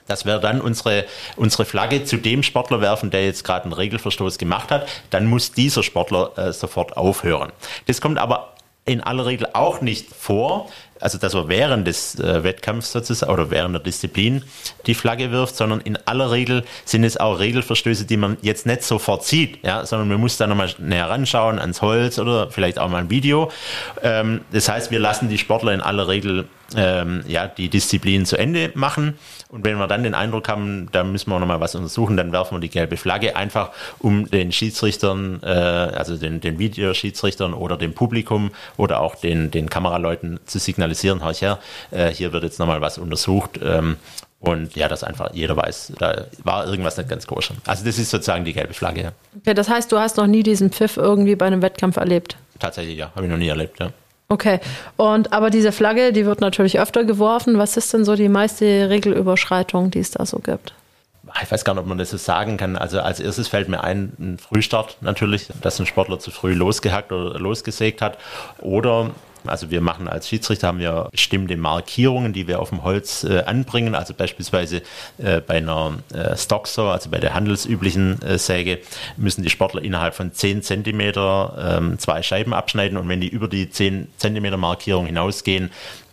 [0.07, 4.37] dass wir dann unsere, unsere Flagge zu dem Sportler werfen, der jetzt gerade einen Regelverstoß
[4.37, 7.51] gemacht hat, dann muss dieser Sportler äh, sofort aufhören.
[7.87, 8.53] Das kommt aber
[8.85, 13.49] in aller Regel auch nicht vor, also dass er während des äh, Wettkampfs sozusagen oder
[13.49, 14.43] während der Disziplin
[14.87, 18.83] die Flagge wirft, sondern in aller Regel sind es auch Regelverstöße, die man jetzt nicht
[18.83, 22.89] sofort sieht, ja, sondern man muss da nochmal näher ranschauen ans Holz oder vielleicht auch
[22.89, 23.51] mal ein Video.
[24.01, 28.37] Ähm, das heißt, wir lassen die Sportler in aller Regel ähm, ja, die Disziplin zu
[28.37, 29.17] Ende machen.
[29.49, 32.55] Und wenn wir dann den Eindruck haben, da müssen wir nochmal was untersuchen, dann werfen
[32.55, 37.93] wir die gelbe Flagge einfach, um den Schiedsrichtern, äh, also den, den Videoschiedsrichtern oder dem
[37.93, 41.59] Publikum oder auch den, den Kameraleuten zu signalisieren, hör her,
[41.91, 43.59] äh, hier wird jetzt nochmal was untersucht.
[43.63, 43.97] Ähm,
[44.39, 47.55] und ja, dass einfach jeder weiß, da war irgendwas nicht ganz koscher.
[47.65, 49.01] Also das ist sozusagen die gelbe Flagge.
[49.01, 49.11] Ja.
[49.37, 52.35] Okay, das heißt, du hast noch nie diesen Pfiff irgendwie bei einem Wettkampf erlebt.
[52.59, 53.79] Tatsächlich, ja, habe ich noch nie erlebt.
[53.79, 53.91] Ja.
[54.33, 54.59] Okay,
[54.97, 57.59] und aber diese Flagge, die wird natürlich öfter geworfen.
[57.59, 60.73] Was ist denn so die meiste Regelüberschreitung, die es da so gibt?
[61.43, 62.75] ich weiß gar nicht, ob man das so sagen kann.
[62.75, 67.11] Also als erstes fällt mir ein, ein Frühstart natürlich, dass ein Sportler zu früh losgehackt
[67.11, 68.17] oder losgesägt hat.
[68.59, 69.11] Oder
[69.45, 73.43] also wir machen als Schiedsrichter haben wir bestimmte Markierungen, die wir auf dem Holz äh,
[73.43, 73.95] anbringen.
[73.95, 74.81] Also beispielsweise
[75.17, 78.79] äh, bei einer äh, Stocksaw, also bei der handelsüblichen äh, Säge,
[79.17, 83.47] müssen die Sportler innerhalb von 10 Zentimeter ähm, zwei Scheiben abschneiden und wenn die über
[83.47, 85.71] die 10 Zentimeter Markierung hinausgehen,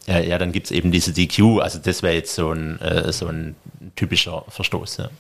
[0.08, 1.60] äh, ja, dann gibt es eben diese DQ.
[1.60, 3.54] Also das wäre jetzt so ein, äh, so ein
[3.96, 4.98] typischer Verstoß.
[4.98, 5.10] Ja.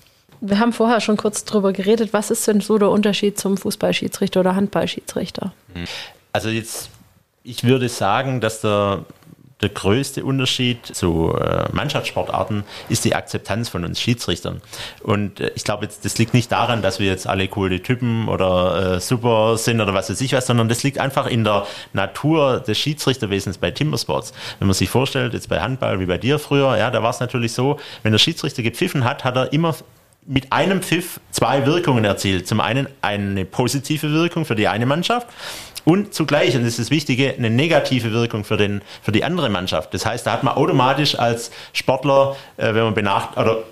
[0.40, 2.12] Wir haben vorher schon kurz drüber geredet.
[2.12, 5.52] Was ist denn so der Unterschied zum Fußballschiedsrichter oder Handballschiedsrichter?
[6.32, 6.88] Also jetzt,
[7.42, 9.04] ich würde sagen, dass der
[9.62, 14.62] der größte Unterschied zu äh, Mannschaftssportarten ist die Akzeptanz von uns Schiedsrichtern.
[15.02, 18.94] Und äh, ich glaube, das liegt nicht daran, dass wir jetzt alle coole Typen oder
[18.96, 22.60] äh, super sind oder was weiß ich was, sondern das liegt einfach in der Natur
[22.60, 24.32] des Schiedsrichterwesens bei Timbersports.
[24.58, 27.20] Wenn man sich vorstellt, jetzt bei Handball wie bei dir früher, ja, da war es
[27.20, 29.74] natürlich so, wenn der Schiedsrichter gepfiffen hat, hat er immer
[30.26, 32.46] mit einem Pfiff zwei Wirkungen erzielt.
[32.46, 35.28] Zum einen eine positive Wirkung für die eine Mannschaft
[35.84, 39.48] und zugleich, und das ist das Wichtige, eine negative Wirkung für, den, für die andere
[39.48, 39.94] Mannschaft.
[39.94, 43.62] Das heißt, da hat man automatisch als Sportler, äh, wenn man benacht, oder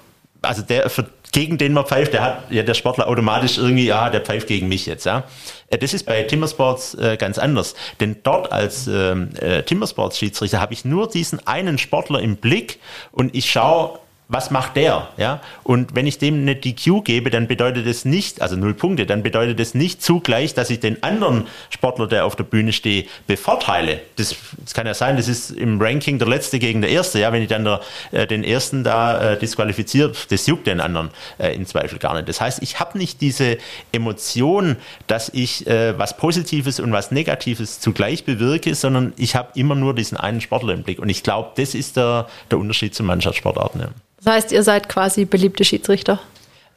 [0.41, 4.09] also der, für, gegen den man pfeift, der hat ja der Sportler automatisch irgendwie, ja,
[4.09, 5.25] der pfeift gegen mich jetzt, ja.
[5.69, 7.75] Äh, das ist bei Timbersports äh, ganz anders.
[8.01, 12.79] Denn dort als ähm, äh, Timbersports-Schiedsrichter habe ich nur diesen einen Sportler im Blick
[13.13, 15.09] und ich schaue was macht der?
[15.17, 15.41] Ja?
[15.65, 19.23] Und wenn ich dem eine DQ gebe, dann bedeutet es nicht, also null Punkte, dann
[19.23, 24.01] bedeutet es nicht zugleich, dass ich den anderen Sportler, der auf der Bühne steht, bevorteile.
[24.17, 27.19] Das, das kann ja sein, das ist im Ranking der Letzte gegen der Erste.
[27.19, 27.33] Ja?
[27.33, 27.81] Wenn ich dann der,
[28.13, 32.29] äh, den Ersten da äh, disqualifiziert, das juckt den anderen äh, im Zweifel gar nicht.
[32.29, 33.57] Das heißt, ich habe nicht diese
[33.93, 39.75] Emotion, dass ich äh, was Positives und was Negatives zugleich bewirke, sondern ich habe immer
[39.75, 40.99] nur diesen einen Sportler im Blick.
[40.99, 43.81] Und ich glaube, das ist der, der Unterschied zu Mannschaftssportarten.
[43.81, 43.89] Ja.
[44.23, 46.21] Das heißt, ihr seid quasi beliebte Schiedsrichter?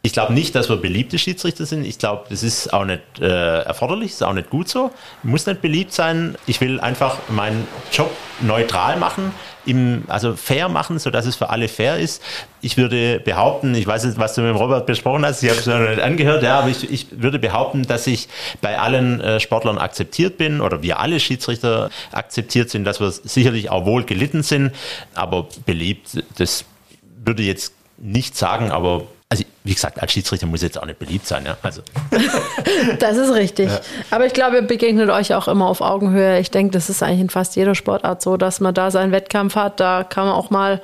[0.04, 1.86] Ich glaube nicht, dass wir beliebte Schiedsrichter sind.
[1.86, 4.90] Ich glaube, das ist auch nicht äh, erforderlich, ist auch nicht gut so.
[5.22, 6.36] Muss nicht beliebt sein.
[6.48, 8.10] Ich will einfach meinen Job
[8.42, 9.32] neutral machen,
[9.64, 12.24] im, also fair machen, sodass es für alle fair ist.
[12.62, 15.68] Ich würde behaupten, ich weiß nicht, was du mit Robert besprochen hast, ich habe es
[15.68, 18.28] noch nicht angehört, ja, aber ich, ich würde behaupten, dass ich
[18.60, 23.70] bei allen äh, Sportlern akzeptiert bin oder wir alle Schiedsrichter akzeptiert sind, dass wir sicherlich
[23.70, 24.72] auch wohl gelitten sind,
[25.14, 26.66] aber beliebt, das
[27.24, 31.26] würde jetzt nicht sagen, aber also wie gesagt, als Schiedsrichter muss jetzt auch nicht beliebt
[31.26, 31.46] sein.
[31.46, 31.56] Ja?
[31.62, 31.82] Also.
[33.00, 33.70] das ist richtig.
[33.70, 33.80] Ja.
[34.10, 36.40] Aber ich glaube, ihr begegnet euch auch immer auf Augenhöhe.
[36.40, 39.56] Ich denke, das ist eigentlich in fast jeder Sportart so, dass man da seinen Wettkampf
[39.56, 39.80] hat.
[39.80, 40.82] Da kann man auch mal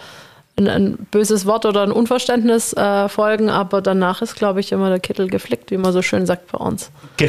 [0.59, 4.89] ein, ein böses Wort oder ein Unverständnis äh, folgen, aber danach ist, glaube ich, immer
[4.89, 6.91] der Kittel geflickt, wie man so schön sagt bei uns.
[7.19, 7.27] ja,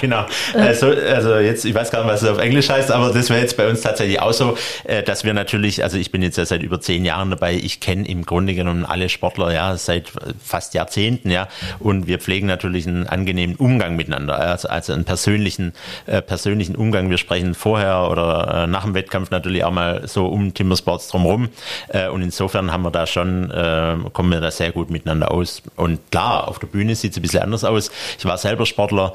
[0.00, 0.26] genau.
[0.54, 3.40] Also, also jetzt, ich weiß gar nicht, was es auf Englisch heißt, aber das wäre
[3.40, 6.44] jetzt bei uns tatsächlich auch so, äh, dass wir natürlich, also ich bin jetzt ja
[6.44, 10.10] seit über zehn Jahren dabei, ich kenne im Grunde genommen alle Sportler ja seit
[10.42, 11.46] fast Jahrzehnten, ja,
[11.78, 15.72] und wir pflegen natürlich einen angenehmen Umgang miteinander, also, also einen persönlichen,
[16.06, 17.10] äh, persönlichen Umgang.
[17.10, 21.50] Wir sprechen vorher oder äh, nach dem Wettkampf natürlich auch mal so um Timbersports drumherum
[21.88, 25.30] äh, und insofern insofern haben wir da schon, äh, kommen wir da sehr gut miteinander
[25.30, 25.62] aus.
[25.76, 27.90] Und klar, auf der Bühne sieht es ein bisschen anders aus.
[28.18, 29.12] Ich war selber Sportler.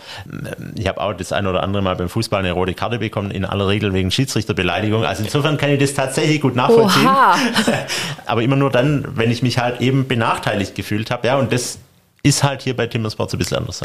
[0.75, 3.43] Ich habe auch das ein oder andere Mal beim Fußball eine rote Karte bekommen, in
[3.43, 5.05] aller Regel wegen Schiedsrichterbeleidigung.
[5.05, 7.07] Also insofern kann ich das tatsächlich gut nachvollziehen.
[7.07, 7.35] Oha.
[8.27, 11.25] Aber immer nur dann, wenn ich mich halt eben benachteiligt gefühlt habe.
[11.25, 11.79] Ja, und das
[12.21, 13.81] ist halt hier bei Timbersports ein bisschen anders.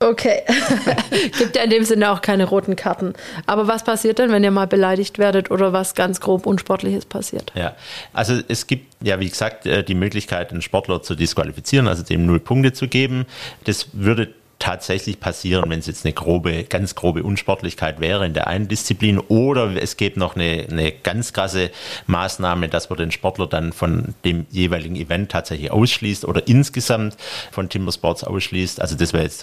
[0.00, 0.42] Okay.
[1.38, 3.14] Gibt ja in dem Sinne auch keine roten Karten.
[3.46, 7.52] Aber was passiert denn, wenn ihr mal beleidigt werdet oder was ganz grob Unsportliches passiert?
[7.56, 7.74] Ja,
[8.12, 12.26] also es gibt ja, wie gesagt, äh, die Möglichkeit, einen Sportler zu disqualifizieren, also dem
[12.26, 13.26] null Punkte zu geben.
[13.64, 14.28] Das würde
[14.58, 19.18] tatsächlich passieren, wenn es jetzt eine grobe, ganz grobe Unsportlichkeit wäre in der einen Disziplin
[19.18, 21.70] oder es gäbe noch eine, eine ganz krasse
[22.06, 27.16] Maßnahme, dass man den Sportler dann von dem jeweiligen Event tatsächlich ausschließt oder insgesamt
[27.52, 28.80] von Timbersports ausschließt.
[28.80, 29.38] Also das wäre jetzt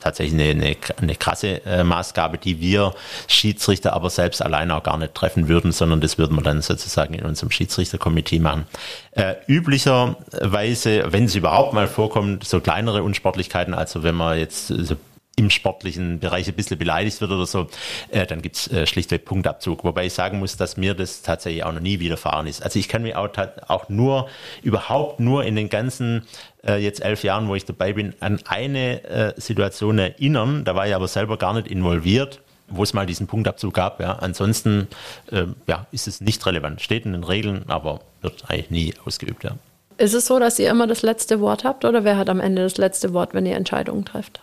[0.00, 2.94] tatsächlich eine, eine, eine krasse äh, Maßgabe, die wir
[3.26, 7.14] Schiedsrichter aber selbst alleine auch gar nicht treffen würden, sondern das würden wir dann sozusagen
[7.14, 8.66] in unserem Schiedsrichterkomitee machen.
[9.12, 14.96] Äh, üblicherweise, wenn es überhaupt mal vorkommt, so kleinere Unsportlichkeiten, also wenn man jetzt so
[15.36, 17.68] im sportlichen Bereich ein bisschen beleidigt wird oder so,
[18.10, 19.82] äh, dann gibt's äh, schlichtweg Punktabzug.
[19.82, 22.62] Wobei ich sagen muss, dass mir das tatsächlich auch noch nie widerfahren ist.
[22.62, 23.30] Also ich kann mich auch,
[23.68, 24.28] auch nur,
[24.62, 26.26] überhaupt nur in den ganzen
[26.66, 30.64] äh, jetzt elf Jahren, wo ich dabei bin, an eine Situation erinnern.
[30.64, 32.40] Da war ich aber selber gar nicht involviert
[32.74, 34.00] wo es mal diesen Punktabzug gab.
[34.00, 34.14] Ja.
[34.14, 34.88] Ansonsten
[35.30, 36.80] äh, ja, ist es nicht relevant.
[36.80, 39.44] Steht in den Regeln, aber wird eigentlich nie ausgeübt.
[39.44, 39.56] Ja.
[39.98, 42.62] Ist es so, dass ihr immer das letzte Wort habt oder wer hat am Ende
[42.62, 44.40] das letzte Wort, wenn ihr Entscheidungen trefft?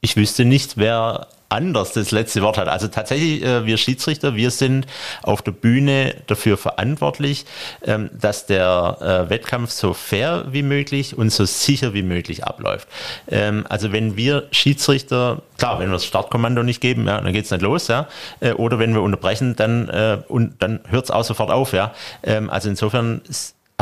[0.00, 2.68] Ich wüsste nicht, wer anders das letzte Wort hat.
[2.68, 4.86] Also tatsächlich, äh, wir Schiedsrichter, wir sind
[5.22, 7.44] auf der Bühne dafür verantwortlich,
[7.84, 12.88] ähm, dass der äh, Wettkampf so fair wie möglich und so sicher wie möglich abläuft.
[13.28, 17.50] Ähm, also wenn wir Schiedsrichter, klar, wenn wir das Startkommando nicht geben, ja, dann geht's
[17.50, 18.06] nicht los, ja.
[18.38, 19.90] Äh, oder wenn wir unterbrechen, dann,
[20.28, 21.92] und dann hört's auch sofort auf, ja.
[22.22, 23.22] Ähm, also insofern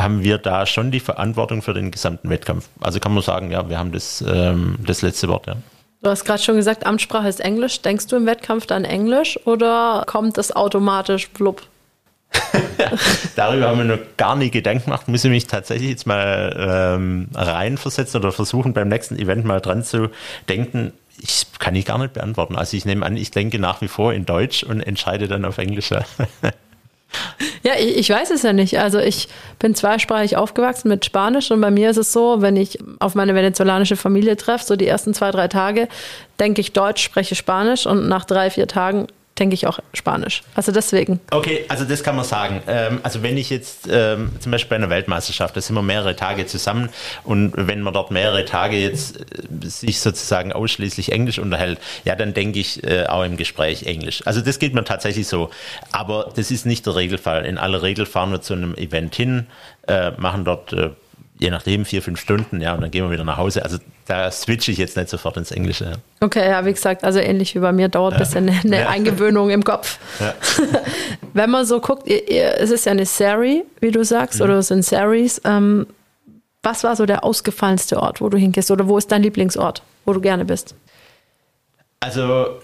[0.01, 2.69] haben wir da schon die Verantwortung für den gesamten Wettkampf.
[2.79, 5.55] Also kann man sagen, ja, wir haben das, ähm, das letzte Wort, ja.
[6.01, 7.81] Du hast gerade schon gesagt, Amtssprache ist Englisch.
[7.81, 11.61] Denkst du im Wettkampf dann Englisch oder kommt das automatisch blub?
[13.35, 15.07] Darüber haben wir noch gar nie Gedanken gemacht.
[15.07, 19.83] Muss ich mich tatsächlich jetzt mal ähm, reinversetzen oder versuchen, beim nächsten Event mal dran
[19.83, 20.09] zu
[20.47, 20.93] denken.
[21.17, 22.55] Ich kann ich gar nicht beantworten.
[22.55, 25.57] Also ich nehme an, ich denke nach wie vor in Deutsch und entscheide dann auf
[25.57, 25.89] Englisch.
[27.63, 28.79] Ja, ich, ich, weiß es ja nicht.
[28.79, 32.79] Also ich bin zweisprachig aufgewachsen mit Spanisch und bei mir ist es so, wenn ich
[32.99, 35.87] auf meine venezolanische Familie treffe, so die ersten zwei, drei Tage,
[36.39, 39.07] denke ich Deutsch, spreche Spanisch und nach drei, vier Tagen
[39.39, 40.41] denke ich auch Spanisch.
[40.55, 41.19] Also deswegen.
[41.31, 42.61] Okay, also das kann man sagen.
[42.67, 46.15] Ähm, also wenn ich jetzt ähm, zum Beispiel bei einer Weltmeisterschaft, da sind wir mehrere
[46.15, 46.89] Tage zusammen
[47.23, 49.23] und wenn man dort mehrere Tage jetzt äh,
[49.67, 54.21] sich sozusagen ausschließlich Englisch unterhält, ja, dann denke ich äh, auch im Gespräch Englisch.
[54.25, 55.49] Also das geht mir tatsächlich so.
[55.91, 57.45] Aber das ist nicht der Regelfall.
[57.45, 59.47] In aller Regel fahren wir zu einem Event hin,
[59.87, 60.73] äh, machen dort
[61.39, 63.63] je nachdem, vier, fünf Stunden, ja, und dann gehen wir wieder nach Hause.
[63.63, 65.85] Also da switche ich jetzt nicht sofort ins Englische.
[65.85, 65.91] Ja.
[66.19, 68.89] Okay, ja, wie gesagt, also ähnlich wie bei mir dauert ein bisschen eine, eine ja.
[68.89, 69.99] Eingewöhnung im Kopf.
[70.19, 70.33] Ja.
[71.33, 74.45] Wenn man so guckt, ihr, ihr, es ist ja eine Serie, wie du sagst, mhm.
[74.45, 75.41] oder es sind Series.
[75.45, 75.87] Ähm,
[76.61, 78.69] was war so der ausgefallenste Ort, wo du hingehst?
[78.69, 80.75] Oder wo ist dein Lieblingsort, wo du gerne bist?
[82.01, 82.59] Also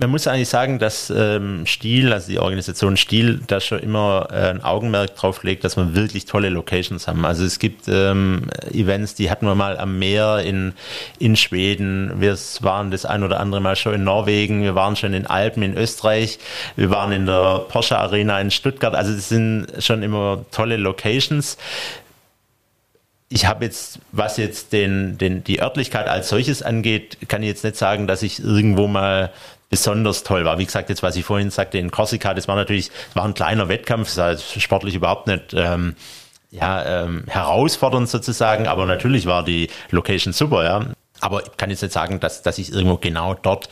[0.00, 4.50] man muss eigentlich sagen, dass ähm, Stil, also die Organisation Stil, da schon immer äh,
[4.50, 7.24] ein Augenmerk drauf legt, dass wir wirklich tolle Locations haben.
[7.24, 10.72] Also es gibt ähm, Events, die hatten wir mal am Meer in,
[11.18, 15.14] in Schweden, wir waren das ein oder andere Mal schon in Norwegen, wir waren schon
[15.14, 16.38] in Alpen in Österreich,
[16.76, 18.94] wir waren in der Porsche Arena in Stuttgart.
[18.94, 21.58] Also das sind schon immer tolle Locations
[23.30, 27.62] ich habe jetzt, was jetzt den, den, die Örtlichkeit als solches angeht, kann ich jetzt
[27.62, 29.30] nicht sagen, dass ich irgendwo mal
[29.70, 30.58] besonders toll war.
[30.58, 33.34] Wie gesagt, jetzt was ich vorhin sagte in Korsika, das war natürlich, das war ein
[33.34, 35.94] kleiner Wettkampf, das war sportlich überhaupt nicht ähm,
[36.50, 40.86] ja, ähm, herausfordernd sozusagen, aber natürlich war die Location super, ja.
[41.20, 43.68] Aber ich kann jetzt nicht sagen, dass, dass ich irgendwo genau dort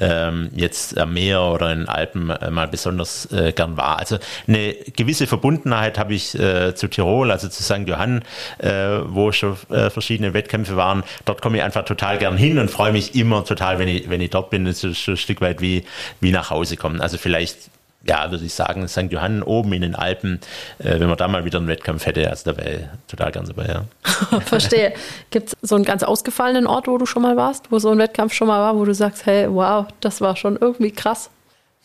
[0.00, 3.98] ähm, jetzt am Meer oder in den Alpen äh, mal besonders äh, gern war.
[3.98, 7.86] Also eine gewisse Verbundenheit habe ich äh, zu Tirol, also zu St.
[7.86, 8.22] Johann,
[8.58, 8.70] äh,
[9.04, 11.02] wo schon äh, verschiedene Wettkämpfe waren.
[11.24, 14.20] Dort komme ich einfach total gern hin und freue mich immer total, wenn ich, wenn
[14.20, 14.64] ich dort bin.
[14.64, 15.84] Das ist schon ein Stück weit wie,
[16.20, 17.00] wie nach Hause kommen.
[17.00, 17.70] Also vielleicht
[18.04, 19.10] ja, würde ich sagen, St.
[19.10, 20.40] Johann oben in den Alpen,
[20.78, 23.66] äh, wenn man da mal wieder einen Wettkampf hätte, also da wäre total ganz dabei,
[23.66, 24.40] ja.
[24.40, 24.94] Verstehe.
[25.30, 27.98] Gibt es so einen ganz ausgefallenen Ort, wo du schon mal warst, wo so ein
[27.98, 31.30] Wettkampf schon mal war, wo du sagst, hey, wow, das war schon irgendwie krass?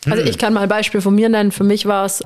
[0.06, 0.30] Also hm.
[0.30, 1.52] ich kann mal ein Beispiel von mir nennen.
[1.52, 2.24] Für mich war es,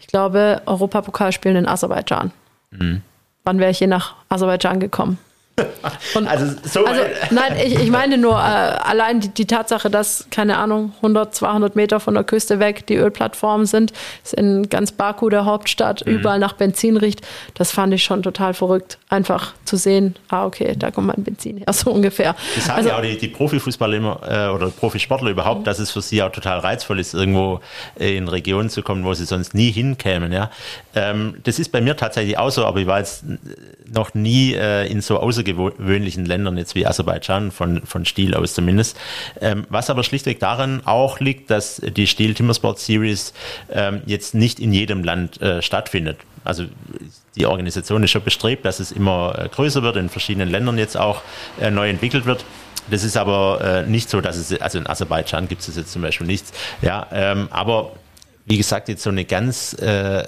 [0.00, 2.30] ich glaube, Europapokalspielen in Aserbaidschan.
[2.76, 3.02] Hm.
[3.44, 5.18] Wann wäre ich je nach Aserbaidschan gekommen?
[6.14, 10.26] Und, also, so also nein, ich, ich meine nur äh, allein die, die, Tatsache, dass,
[10.30, 13.92] keine Ahnung, 100, 200 Meter von der Küste weg die Ölplattformen sind,
[14.24, 16.14] ist in ganz Baku, der Hauptstadt, mhm.
[16.14, 17.20] überall nach Benzin riecht,
[17.54, 18.98] das fand ich schon total verrückt.
[19.08, 22.34] Einfach zu sehen, ah, okay, da kommt mein Benzin her, so ungefähr.
[22.56, 25.64] Das sagen also, ja auch die, die Profifußballer immer, äh, oder Profisportler überhaupt, mhm.
[25.64, 27.60] dass es für sie auch total reizvoll ist, irgendwo
[27.94, 30.32] in Regionen zu kommen, wo sie sonst nie hinkämen.
[30.32, 30.50] Ja?
[30.96, 33.24] Ähm, das ist bei mir tatsächlich auch so, aber ich war jetzt
[33.92, 38.54] noch nie äh, in so außer außergewöhnlichen Ländern, jetzt wie Aserbaidschan, von, von Stiel aus
[38.54, 38.96] zumindest.
[39.40, 43.32] Ähm, was aber schlichtweg daran auch liegt, dass die Stiel Timbersport Series
[43.70, 46.18] ähm, jetzt nicht in jedem Land äh, stattfindet.
[46.44, 46.64] Also
[47.36, 50.96] die Organisation ist schon bestrebt, dass es immer äh, größer wird, in verschiedenen Ländern jetzt
[50.96, 51.22] auch
[51.60, 52.44] äh, neu entwickelt wird.
[52.90, 56.02] Das ist aber äh, nicht so, dass es, also in Aserbaidschan gibt es jetzt zum
[56.02, 56.52] Beispiel nichts.
[56.82, 57.92] Ja, ähm, aber
[58.46, 60.24] wie gesagt, jetzt so eine ganz äh,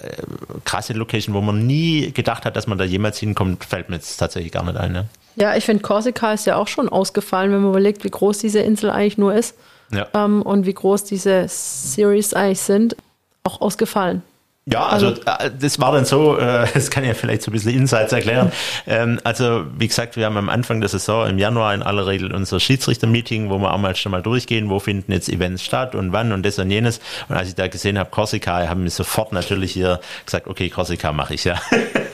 [0.65, 4.17] krasse Location, wo man nie gedacht hat, dass man da jemals hinkommt, fällt mir jetzt
[4.17, 4.93] tatsächlich gar nicht ein.
[4.93, 5.09] Ne?
[5.37, 8.61] Ja, ich finde, Korsika ist ja auch schon ausgefallen, wenn man überlegt, wie groß diese
[8.61, 9.55] Insel eigentlich nur ist
[9.93, 10.09] ja.
[10.15, 12.97] ähm, und wie groß diese Series eigentlich sind,
[13.45, 14.23] auch ausgefallen.
[14.69, 17.53] Ja, also, also äh, das war dann so, äh, das kann ja vielleicht so ein
[17.53, 18.51] bisschen Insights erklären.
[18.89, 22.35] Ähm, also wie gesagt, wir haben am Anfang der Saison im Januar in aller Regel
[22.35, 26.13] unser Schiedsrichter-Meeting, wo wir auch mal schon mal durchgehen, wo finden jetzt Events statt und
[26.13, 27.01] wann und das und jenes.
[27.29, 31.13] Und als ich da gesehen habe, Korsika, haben wir sofort natürlich hier gesagt, okay, Korsika
[31.13, 31.61] mache ich ja.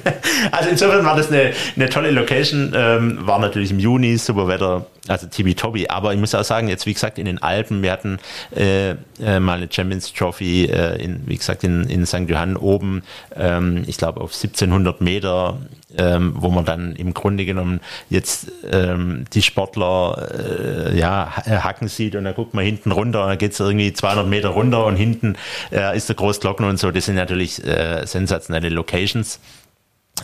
[0.50, 4.84] also insofern war das eine, eine tolle Location, ähm, war natürlich im Juni, super Wetter,
[5.08, 5.88] also Tibi Tobi.
[5.88, 8.18] Aber ich muss auch sagen, jetzt wie gesagt in den Alpen, wir hatten
[8.54, 12.28] äh, äh, mal eine Champions Trophy, äh, in, wie gesagt in, in St.
[12.28, 13.02] Johann oben,
[13.34, 15.58] ähm, ich glaube auf 1700 Meter,
[15.98, 22.16] ähm, wo man dann im Grunde genommen jetzt ähm, die Sportler äh, ja hacken sieht
[22.16, 24.96] und dann guckt man hinten runter und dann geht es irgendwie 200 Meter runter und
[24.96, 25.36] hinten
[25.70, 26.90] äh, ist der Großglocken und so.
[26.90, 29.40] Das sind natürlich äh, sensationelle Locations.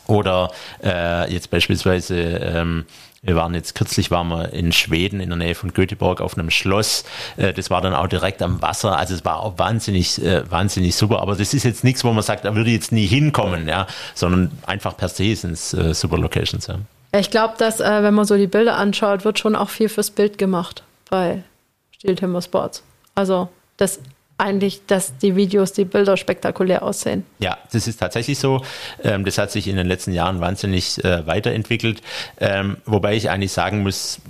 [0.06, 0.50] Oder
[0.82, 2.84] äh, jetzt beispielsweise, ähm,
[3.22, 6.50] wir waren jetzt kürzlich waren wir in Schweden in der Nähe von Göteborg auf einem
[6.50, 7.04] Schloss.
[7.37, 8.96] Äh, das war dann auch direkt am Wasser.
[8.96, 11.20] Also es war auch wahnsinnig, äh, wahnsinnig super.
[11.20, 13.87] Aber das ist jetzt nichts, wo man sagt, da würde ich jetzt nie hinkommen, ja,
[14.14, 16.66] sondern einfach per se sind es äh, super Locations.
[16.68, 16.78] Ja.
[17.16, 20.37] Ich glaube, dass wenn man so die Bilder anschaut, wird schon auch viel fürs Bild
[20.37, 21.42] gemacht bei
[21.90, 22.83] Steel Timber Sports.
[23.14, 23.98] Also das
[24.38, 27.24] eigentlich, dass die Videos, die Bilder spektakulär aussehen.
[27.40, 28.62] Ja, das ist tatsächlich so.
[29.03, 32.03] Ähm, das hat sich in den letzten Jahren wahnsinnig äh, weiterentwickelt.
[32.38, 34.20] Ähm, wobei ich eigentlich sagen muss,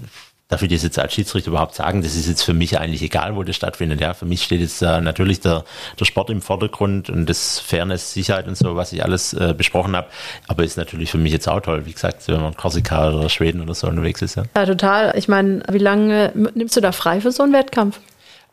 [0.48, 2.00] Darf ich das jetzt als Schiedsrichter überhaupt sagen?
[2.00, 4.00] Das ist jetzt für mich eigentlich egal, wo das stattfindet.
[4.00, 5.64] Ja, für mich steht jetzt äh, natürlich der,
[6.00, 9.94] der Sport im Vordergrund und das Fairness, Sicherheit und so, was ich alles äh, besprochen
[9.94, 10.06] habe.
[10.46, 13.60] Aber ist natürlich für mich jetzt auch toll, wie gesagt, wenn man Korsika oder Schweden
[13.60, 14.36] oder so unterwegs ist.
[14.36, 15.12] Ja, ja total.
[15.18, 18.00] Ich meine, wie lange nimmst du da frei für so einen Wettkampf?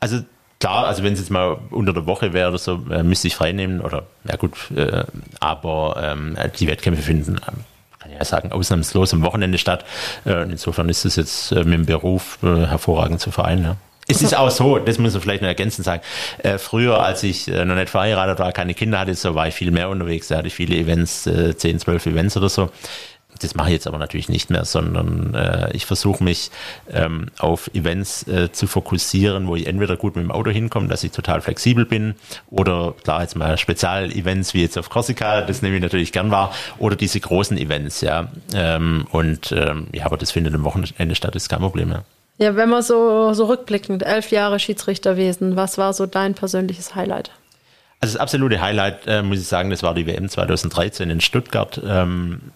[0.01, 0.19] Also
[0.65, 3.35] klar, also wenn es jetzt mal unter der Woche wäre oder so, äh, müsste ich
[3.35, 5.03] frei nehmen oder ja gut, äh,
[5.39, 7.63] aber ähm, die Wettkämpfe finden kann
[8.11, 9.83] ja sagen, ausnahmslos am Wochenende statt.
[10.25, 13.63] Äh, insofern ist es jetzt äh, mit dem Beruf äh, hervorragend zu vereinen.
[13.63, 13.75] Ja.
[14.07, 16.03] Es ist auch so, das muss man vielleicht noch ergänzend sagen.
[16.37, 19.55] Äh, früher, als ich äh, noch nicht verheiratet war, keine Kinder hatte, so war ich
[19.55, 20.27] viel mehr unterwegs.
[20.27, 22.69] Da hatte ich viele Events, äh, 10, 12 Events oder so.
[23.41, 26.51] Das mache ich jetzt aber natürlich nicht mehr, sondern äh, ich versuche mich
[26.91, 31.03] ähm, auf Events äh, zu fokussieren, wo ich entweder gut mit dem Auto hinkomme, dass
[31.03, 32.15] ich total flexibel bin,
[32.49, 36.53] oder klar jetzt mal Spezialevents wie jetzt auf Corsica, das nehme ich natürlich gern wahr,
[36.77, 38.29] oder diese großen Events, ja.
[38.53, 42.03] Ähm, und ähm, ja, aber das findet am Wochenende statt, ist kein Problem, ja.
[42.37, 47.31] Ja, wenn man so, so rückblickend, elf Jahre Schiedsrichterwesen, was war so dein persönliches Highlight?
[48.01, 51.81] Also das absolute Highlight, äh, muss ich sagen, das war die WM 2013 in Stuttgart.
[51.85, 52.51] Ähm,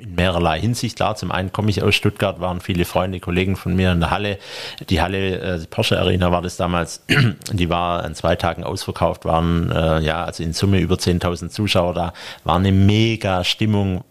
[0.00, 0.96] in mehrerlei Hinsicht.
[0.96, 4.10] Klar, zum einen komme ich aus Stuttgart, waren viele Freunde, Kollegen von mir in der
[4.10, 4.38] Halle.
[4.88, 7.04] Die Halle, äh, die Porsche Arena war das damals,
[7.52, 11.94] die war an zwei Tagen ausverkauft, waren äh, ja, also in Summe über 10.000 Zuschauer
[11.94, 12.12] da,
[12.44, 14.04] war eine mega Stimmung,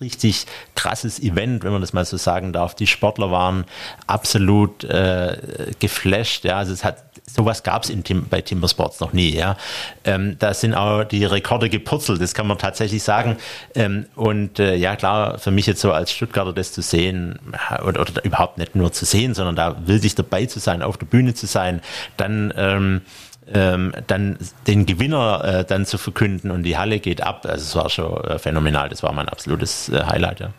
[0.00, 2.74] richtig krasses Event, wenn man das mal so sagen darf.
[2.74, 3.64] Die Sportler waren
[4.06, 6.44] absolut äh, geflasht.
[6.44, 9.34] Ja, also es hat sowas gab es Tim, bei Timbersports noch nie.
[9.34, 9.56] Ja,
[10.04, 12.20] ähm, da sind auch die Rekorde gepurzelt.
[12.20, 13.36] Das kann man tatsächlich sagen.
[13.74, 17.38] Ähm, und äh, ja, klar, für mich jetzt so als Stuttgarter das zu sehen
[17.84, 20.96] oder, oder überhaupt nicht nur zu sehen, sondern da will sich dabei zu sein, auf
[20.96, 21.80] der Bühne zu sein,
[22.16, 23.02] dann ähm,
[23.52, 27.46] ähm, dann den Gewinner äh, dann zu verkünden und die Halle geht ab.
[27.48, 28.88] Also es war schon äh, phänomenal.
[28.88, 30.40] Das war mein absolutes äh, Highlight.
[30.40, 30.50] Ja.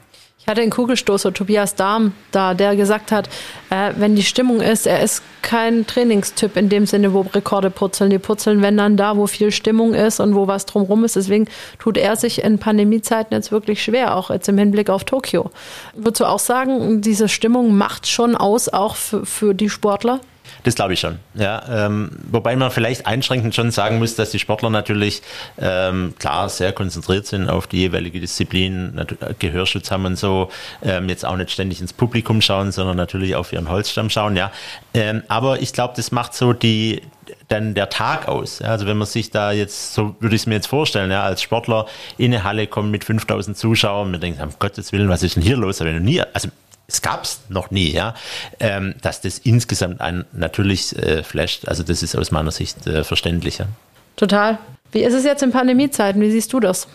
[0.41, 3.27] Ich hatte einen Kugelstoßer, Tobias Dahm, da, der gesagt hat,
[3.69, 8.09] äh, wenn die Stimmung ist, er ist kein Trainingstyp in dem Sinne, wo Rekorde purzeln.
[8.09, 11.17] Die purzeln, wenn dann da, wo viel Stimmung ist und wo was drumrum ist.
[11.17, 15.51] Deswegen tut er sich in Pandemiezeiten jetzt wirklich schwer, auch jetzt im Hinblick auf Tokio.
[15.93, 20.21] Würdest du auch sagen, diese Stimmung macht schon aus, auch für, für die Sportler?
[20.63, 21.19] Das glaube ich schon.
[21.35, 25.21] Ja, ähm, wobei man vielleicht einschränkend schon sagen muss, dass die Sportler natürlich
[25.59, 28.99] ähm, klar sehr konzentriert sind auf die jeweilige Disziplin,
[29.39, 30.49] Gehörschutz haben und so,
[30.83, 34.35] ähm, jetzt auch nicht ständig ins Publikum schauen, sondern natürlich auf ihren Holzstamm schauen.
[34.35, 34.51] Ja,
[34.93, 37.01] ähm, aber ich glaube, das macht so die
[37.47, 38.61] dann der Tag aus.
[38.61, 41.41] Also wenn man sich da jetzt, so würde ich es mir jetzt vorstellen, ja, als
[41.41, 41.87] Sportler
[42.17, 45.43] in eine Halle kommt mit 5000 Zuschauern, man denkt, um Gottes Willen, was ist denn
[45.43, 45.79] hier los?
[45.79, 46.49] Wenn du nie, also
[46.89, 48.15] es gab es noch nie, ja,
[48.59, 51.67] ähm, dass das insgesamt einen natürlich äh, flasht.
[51.67, 53.67] Also das ist aus meiner Sicht äh, verständlicher.
[54.15, 54.57] Total.
[54.91, 56.21] Wie ist es jetzt in Pandemiezeiten?
[56.21, 56.87] Wie siehst du das?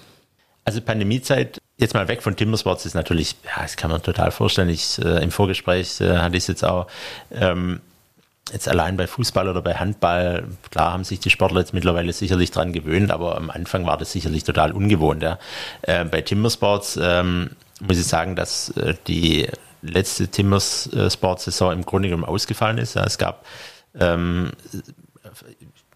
[0.65, 4.69] Also Pandemiezeit, jetzt mal weg von Timbersports, ist natürlich, ja, das kann man total vorstellen.
[4.69, 6.87] Ich, äh, Im Vorgespräch äh, hatte ich es jetzt auch,
[7.31, 7.81] ähm,
[8.53, 12.51] jetzt allein bei Fußball oder bei Handball, klar haben sich die Sportler jetzt mittlerweile sicherlich
[12.51, 15.23] dran gewöhnt, aber am Anfang war das sicherlich total ungewohnt.
[15.23, 15.39] Ja.
[15.83, 19.49] Äh, bei Timbersports ähm, muss ich sagen, dass äh, die
[19.85, 22.97] letzte Timbers äh, Sportsaison im Grunde genommen ausgefallen ist.
[22.97, 23.45] Es gab,
[23.99, 24.53] ähm,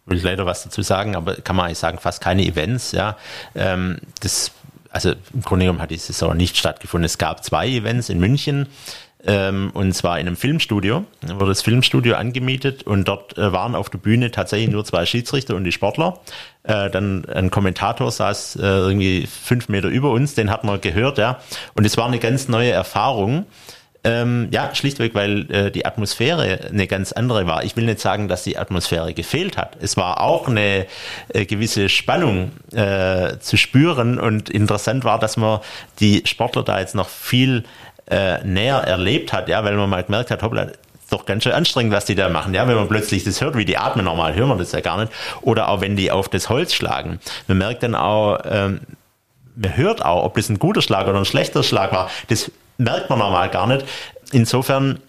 [0.07, 2.93] will ich leider was dazu sagen, aber kann man eigentlich sagen, fast keine Events.
[2.93, 3.17] Ja,
[3.55, 4.53] ähm, das,
[4.91, 7.05] also im Grunde genommen hat die Saison nicht stattgefunden.
[7.05, 8.69] Es gab zwei Events in München.
[9.27, 11.05] Ähm, und zwar in einem Filmstudio.
[11.23, 15.07] Da wurde das Filmstudio angemietet und dort äh, waren auf der Bühne tatsächlich nur zwei
[15.07, 16.21] Schiedsrichter und die Sportler.
[16.63, 21.19] Äh, dann ein Kommentator saß äh, irgendwie fünf Meter über uns, den hat man gehört,
[21.19, 21.41] ja.
[21.75, 23.47] Und es war eine ganz neue Erfahrung.
[24.05, 27.65] Ähm, ja, schlichtweg, weil äh, die Atmosphäre eine ganz andere war.
[27.65, 29.77] Ich will nicht sagen, dass die Atmosphäre gefehlt hat.
[29.81, 30.87] Es war auch eine
[31.31, 35.61] äh, gewisse Spannung äh, zu spüren und interessant war, dass man
[35.99, 37.65] die Sportler da jetzt noch viel
[38.09, 40.69] äh, näher erlebt hat, ja, weil man mal gemerkt hat, hoppla,
[41.11, 42.55] doch ganz schön anstrengend, was die da machen.
[42.55, 45.01] Ja, wenn man plötzlich das hört, wie die atmen normal, hören wir das ja gar
[45.01, 45.13] nicht.
[45.41, 47.19] Oder auch wenn die auf das Holz schlagen.
[47.47, 48.81] Man merkt dann auch, ähm,
[49.57, 52.11] man hört auch, ob das ein guter Schlag oder ein schlechter Schlag war.
[52.29, 53.85] Das merkt man normal gar nicht.
[54.33, 55.01] Insofern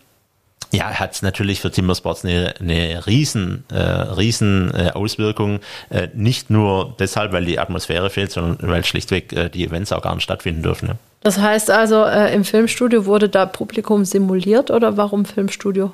[0.72, 5.62] ja, hat es natürlich für Timbersports eine, eine riesen, äh, riesen äh, Auswirkung.
[5.90, 10.02] Äh, nicht nur deshalb, weil die Atmosphäre fehlt, sondern weil schlichtweg äh, die Events auch
[10.02, 10.90] gar nicht stattfinden dürfen.
[10.90, 10.96] Ne?
[11.22, 15.92] Das heißt also, äh, im Filmstudio wurde da Publikum simuliert oder warum Filmstudio?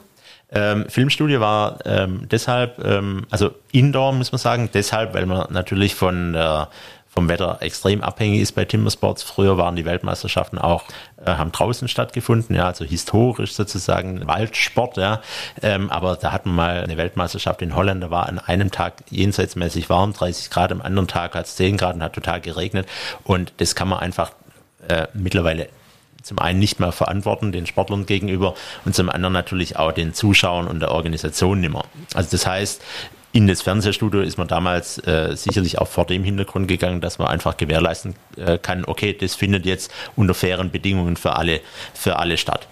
[0.52, 5.96] Ähm, Filmstudio war ähm, deshalb, ähm, also Indoor muss man sagen, deshalb, weil man natürlich
[5.96, 6.70] von der
[7.16, 9.24] vom Wetter extrem abhängig ist bei Timbersports.
[9.24, 10.84] Früher waren die Weltmeisterschaften auch,
[11.26, 15.22] äh, haben draußen stattgefunden, ja, also historisch sozusagen Waldsport, ja.
[15.62, 18.96] Ähm, aber da hatten wir mal eine Weltmeisterschaft in Holland, da war an einem Tag
[19.10, 22.88] jenseitsmäßig warm, 30 Grad, am anderen Tag hat es 10 Grad und hat total geregnet.
[23.24, 24.32] Und das kann man einfach
[24.90, 25.70] äh, mittlerweile
[26.22, 30.68] zum einen nicht mehr verantworten den Sportlern gegenüber und zum anderen natürlich auch den Zuschauern
[30.68, 31.86] und der Organisation nicht mehr.
[32.16, 32.82] Also das heißt,
[33.36, 37.28] in das Fernsehstudio ist man damals äh, sicherlich auch vor dem Hintergrund gegangen, dass man
[37.28, 41.60] einfach gewährleisten äh, kann, okay, das findet jetzt unter fairen Bedingungen für alle,
[41.94, 42.66] für alle statt.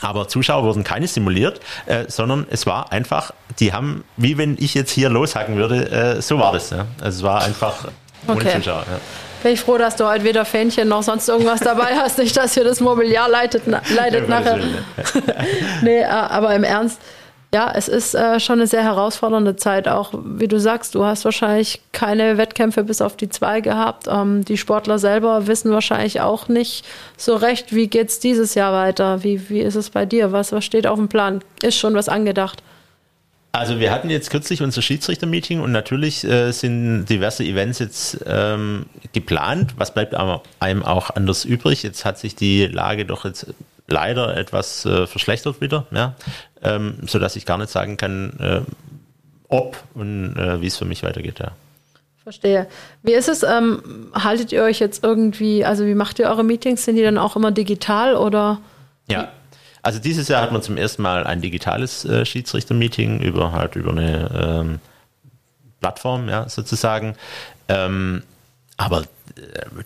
[0.00, 4.74] Aber Zuschauer wurden keine simuliert, äh, sondern es war einfach, die haben, wie wenn ich
[4.74, 6.70] jetzt hier loshacken würde, äh, so war das.
[6.70, 6.86] Ja.
[7.00, 7.86] Also es war einfach
[8.26, 8.56] ohne Okay.
[8.56, 8.84] Zuschauer.
[8.90, 9.00] Ja.
[9.44, 12.18] Bin ich froh, dass du heute weder Fähnchen noch sonst irgendwas dabei hast.
[12.18, 13.80] Nicht, dass hier das Mobiliar leidet Ja,
[14.18, 14.58] um nachher.
[15.82, 16.98] Nee, äh, aber im Ernst,
[17.52, 19.88] ja, es ist äh, schon eine sehr herausfordernde Zeit.
[19.88, 24.06] Auch wie du sagst, du hast wahrscheinlich keine Wettkämpfe bis auf die zwei gehabt.
[24.08, 26.86] Ähm, die Sportler selber wissen wahrscheinlich auch nicht
[27.16, 29.24] so recht, wie geht's dieses Jahr weiter?
[29.24, 30.30] Wie, wie ist es bei dir?
[30.30, 31.42] Was, was steht auf dem Plan?
[31.60, 32.62] Ist schon was angedacht?
[33.52, 38.86] Also wir hatten jetzt kürzlich unser Schiedsrichter-Meeting und natürlich äh, sind diverse Events jetzt ähm,
[39.12, 39.74] geplant.
[39.76, 41.82] Was bleibt einem auch anders übrig?
[41.82, 43.52] Jetzt hat sich die Lage doch jetzt
[43.88, 46.14] leider etwas äh, verschlechtert wieder, ja?
[46.62, 48.60] Ähm, sodass ich gar nicht sagen kann, äh,
[49.48, 51.38] ob und äh, wie es für mich weitergeht.
[51.38, 51.52] Ja.
[52.22, 52.66] Verstehe.
[53.02, 53.42] Wie ist es?
[53.42, 56.84] Ähm, haltet ihr euch jetzt irgendwie, also wie macht ihr eure Meetings?
[56.84, 58.60] Sind die dann auch immer digital oder?
[59.08, 59.32] Ja.
[59.82, 63.90] Also dieses Jahr hat man zum ersten Mal ein digitales äh, Schiedsrichter-Meeting über halt über
[63.92, 64.30] eine
[64.60, 64.78] ähm,
[65.80, 67.16] Plattform, ja, sozusagen.
[67.68, 68.22] Ähm,
[68.80, 69.04] aber äh,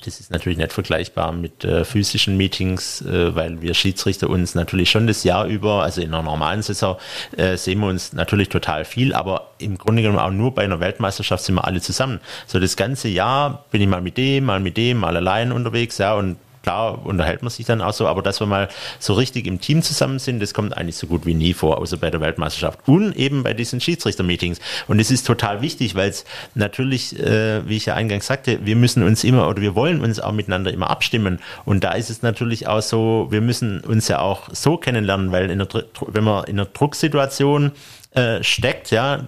[0.04, 4.90] das ist natürlich nicht vergleichbar mit äh, physischen Meetings, äh, weil wir Schiedsrichter uns natürlich
[4.90, 6.96] schon das Jahr über, also in einer normalen Saison,
[7.36, 10.78] äh, sehen wir uns natürlich total viel, aber im Grunde genommen auch nur bei einer
[10.78, 12.20] Weltmeisterschaft sind wir alle zusammen.
[12.46, 15.98] So das ganze Jahr bin ich mal mit dem, mal mit dem, mal allein unterwegs,
[15.98, 19.46] ja, und klar unterhält man sich dann auch so, aber dass wir mal so richtig
[19.46, 22.20] im Team zusammen sind, das kommt eigentlich so gut wie nie vor, außer bei der
[22.20, 22.80] Weltmeisterschaft.
[22.86, 24.58] Und eben bei diesen Schiedsrichter-Meetings.
[24.88, 28.76] Und es ist total wichtig, weil es natürlich, äh, wie ich ja eingangs sagte, wir
[28.76, 31.38] müssen uns immer oder wir wollen uns auch miteinander immer abstimmen.
[31.64, 35.50] Und da ist es natürlich auch so, wir müssen uns ja auch so kennenlernen, weil
[35.50, 35.68] in der,
[36.08, 37.72] wenn man in einer Drucksituation
[38.14, 39.24] äh, steckt, ja,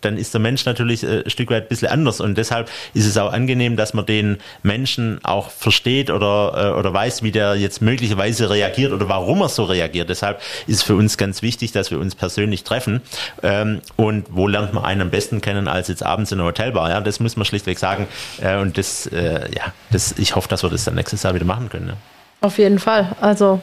[0.00, 3.06] dann ist der Mensch natürlich äh, ein Stück weit ein bisschen anders und deshalb ist
[3.06, 7.56] es auch angenehm, dass man den Menschen auch versteht oder, äh, oder weiß, wie der
[7.56, 10.08] jetzt möglicherweise reagiert oder warum er so reagiert.
[10.08, 13.02] Deshalb ist für uns ganz wichtig, dass wir uns persönlich treffen
[13.42, 16.90] ähm, und wo lernt man einen am besten kennen als jetzt abends in einer Hotelbar,
[16.90, 18.06] ja, das muss man schlichtweg sagen
[18.40, 21.44] äh, und das, äh, ja, das, ich hoffe, dass wir das dann nächstes Jahr wieder
[21.44, 21.88] machen können.
[21.88, 21.96] Ja.
[22.40, 23.16] Auf jeden Fall.
[23.20, 23.60] Also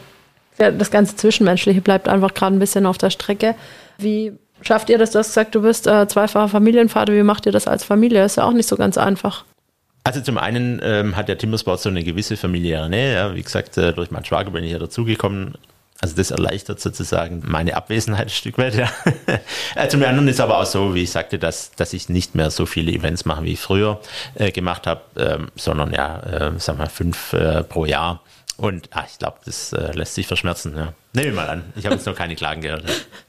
[0.57, 3.55] ja, das ganze Zwischenmenschliche bleibt einfach gerade ein bisschen auf der Strecke.
[3.97, 5.11] Wie schafft ihr das?
[5.11, 7.13] Du hast gesagt, du bist äh, zweifacher Familienvater.
[7.13, 8.25] Wie macht ihr das als Familie?
[8.25, 9.45] Ist ja auch nicht so ganz einfach.
[10.03, 13.13] Also zum einen ähm, hat der Timbersport so eine gewisse familiäre Nähe.
[13.13, 13.35] Ja.
[13.35, 15.55] Wie gesagt, äh, durch meinen Schwager bin ich ja dazugekommen.
[16.01, 18.75] Also das erleichtert sozusagen meine Abwesenheit ein Stück weit.
[18.75, 18.89] Ja.
[19.75, 22.49] Äh, zum anderen ist aber auch so, wie ich sagte, dass, dass ich nicht mehr
[22.49, 23.99] so viele Events mache, wie ich früher
[24.35, 28.21] äh, gemacht habe, ähm, sondern ja, äh, sagen wir fünf äh, pro Jahr.
[28.57, 30.75] Und ah, ich glaube, das äh, lässt sich verschmerzen.
[30.77, 30.93] Ja.
[31.11, 31.63] Nehmen wir mal an.
[31.75, 32.83] Ich habe jetzt noch keine Klagen gehört.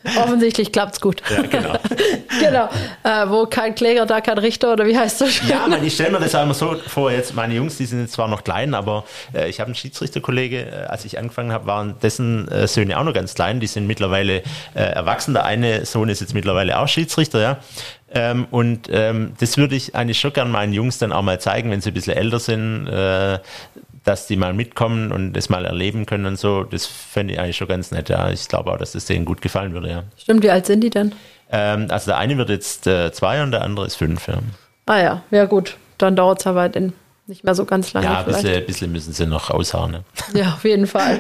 [0.05, 1.21] Ja, Offensichtlich klappt's gut.
[1.29, 1.79] ja genau.
[2.41, 2.69] genau.
[3.03, 5.49] Äh, wo kein Kläger, da kein Richter oder wie heißt das?
[5.49, 8.03] Ja, man, ich stelle mir das auch immer so vor, jetzt meine Jungs, die sind
[8.03, 9.05] jetzt zwar noch klein, aber
[9.35, 13.05] äh, ich habe einen Schiedsrichterkollege, äh, als ich angefangen habe, waren dessen äh, Söhne auch
[13.05, 14.43] noch ganz klein, die sind mittlerweile
[14.75, 17.59] äh, erwachsen, der eine Sohn ist jetzt mittlerweile auch Schiedsrichter, ja.
[18.09, 21.71] Ähm, und ähm, das würde ich eigentlich schon gern meinen Jungs dann auch mal zeigen,
[21.71, 23.41] wenn sie ein bisschen älter sind, äh,
[24.07, 26.63] dass die mal mitkommen und das mal erleben können und so.
[26.63, 28.31] Das fände ich eigentlich schon ganz nett, ja.
[28.31, 30.05] Ich glaube auch, dass das denen gut gefallen würde, ja.
[30.17, 31.13] Stimmt, wie alt sind die denn?
[31.51, 34.39] Ähm, also der eine wird jetzt äh, zwei und der andere ist fünf, ja.
[34.87, 35.77] Ah ja, ja gut.
[35.99, 36.93] Dann dauert es aber in
[37.29, 38.07] nicht mehr so ganz lange.
[38.07, 38.43] Ja, ein vielleicht.
[38.43, 39.91] bisschen, ein bisschen müssen sie noch ausharren.
[39.91, 40.05] Ne?
[40.35, 41.19] Ja, auf jeden Fall.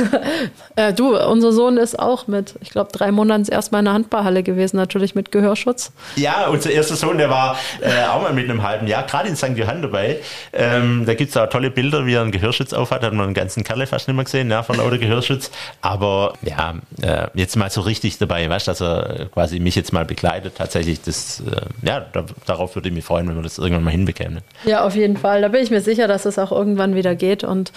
[0.76, 4.42] äh, du, unser Sohn ist auch mit, ich glaube, drei Monaten erstmal in der Handballhalle
[4.42, 5.92] gewesen, natürlich mit Gehörschutz.
[6.16, 9.36] Ja, unser erster Sohn, der war äh, auch mal mit einem halben Jahr, gerade in
[9.36, 9.56] St.
[9.56, 10.18] Johann dabei.
[10.52, 13.02] Ähm, da gibt's auch tolle Bilder, wie er einen Gehörschutz aufhat.
[13.02, 15.50] Hat man einen ganzen Kerle fast nicht mehr gesehen, ja, von lauter Gehörschutz.
[15.80, 19.94] Aber ja, äh, jetzt mal so richtig dabei, weißt du, dass er quasi mich jetzt
[19.94, 20.56] mal begleitet.
[20.58, 23.92] Tatsächlich, das, äh, ja, da, darauf würde ich mich freuen, wenn wir das irgendwann mal
[23.92, 24.42] hinbekämen.
[24.66, 25.21] Ja, auf jeden Fall.
[25.22, 27.44] Da bin ich mir sicher, dass es auch irgendwann wieder geht.
[27.44, 27.72] Und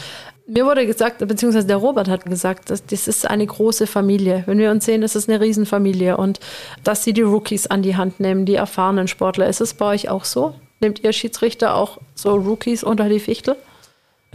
[0.48, 4.43] mir wurde gesagt, beziehungsweise der Robert hat gesagt, dass das ist eine große Familie.
[4.46, 6.18] Wenn wir uns sehen, ist es eine Riesenfamilie.
[6.18, 6.39] Und
[6.84, 9.48] dass sie die Rookies an die Hand nehmen, die erfahrenen Sportler.
[9.48, 10.56] Ist es bei euch auch so?
[10.80, 13.56] Nehmt ihr Schiedsrichter auch so Rookies unter die Fichtel?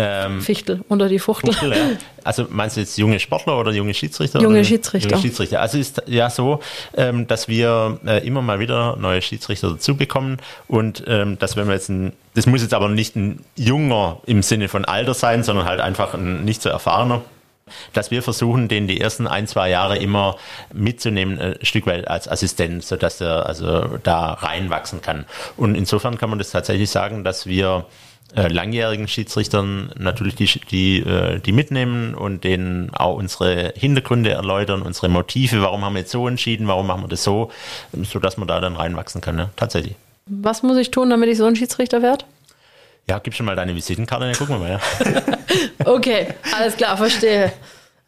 [0.01, 1.53] Ähm, Fichtel, unter die Fuchtel.
[1.53, 1.97] Fuchtel ja.
[2.25, 4.41] Also meinst du jetzt junge Sportler oder junge Schiedsrichter?
[4.41, 5.11] Junge Schiedsrichter.
[5.11, 5.61] Junge Schiedsrichter.
[5.61, 6.61] Also ist ja so,
[6.97, 10.39] ähm, dass wir äh, immer mal wieder neue Schiedsrichter dazu bekommen
[10.69, 14.43] und ähm, dass wenn wir jetzt ein, das muss jetzt aber nicht ein junger im
[14.43, 17.23] Sinne von Alter sein, sondern halt einfach ein nicht so erfahrener
[17.93, 20.37] dass wir versuchen, den die ersten ein, zwei Jahre immer
[20.73, 25.25] mitzunehmen, ein Stück weit als Assistent, sodass er also da reinwachsen kann.
[25.57, 27.87] Und insofern kann man das tatsächlich sagen, dass wir
[28.37, 34.83] äh, langjährigen Schiedsrichtern natürlich die, die, äh, die mitnehmen und denen auch unsere Hintergründe erläutern,
[34.83, 37.51] unsere Motive, warum haben wir jetzt so entschieden, warum machen wir das so,
[37.93, 39.51] sodass man da dann reinwachsen kann, ne?
[39.57, 39.95] tatsächlich.
[40.27, 42.25] Was muss ich tun, damit ich so ein Schiedsrichter werde?
[43.09, 44.81] Ja, gib schon mal deine Visitenkarte, dann gucken wir mal.
[44.81, 45.87] Ja.
[45.93, 47.53] okay, alles klar, verstehe.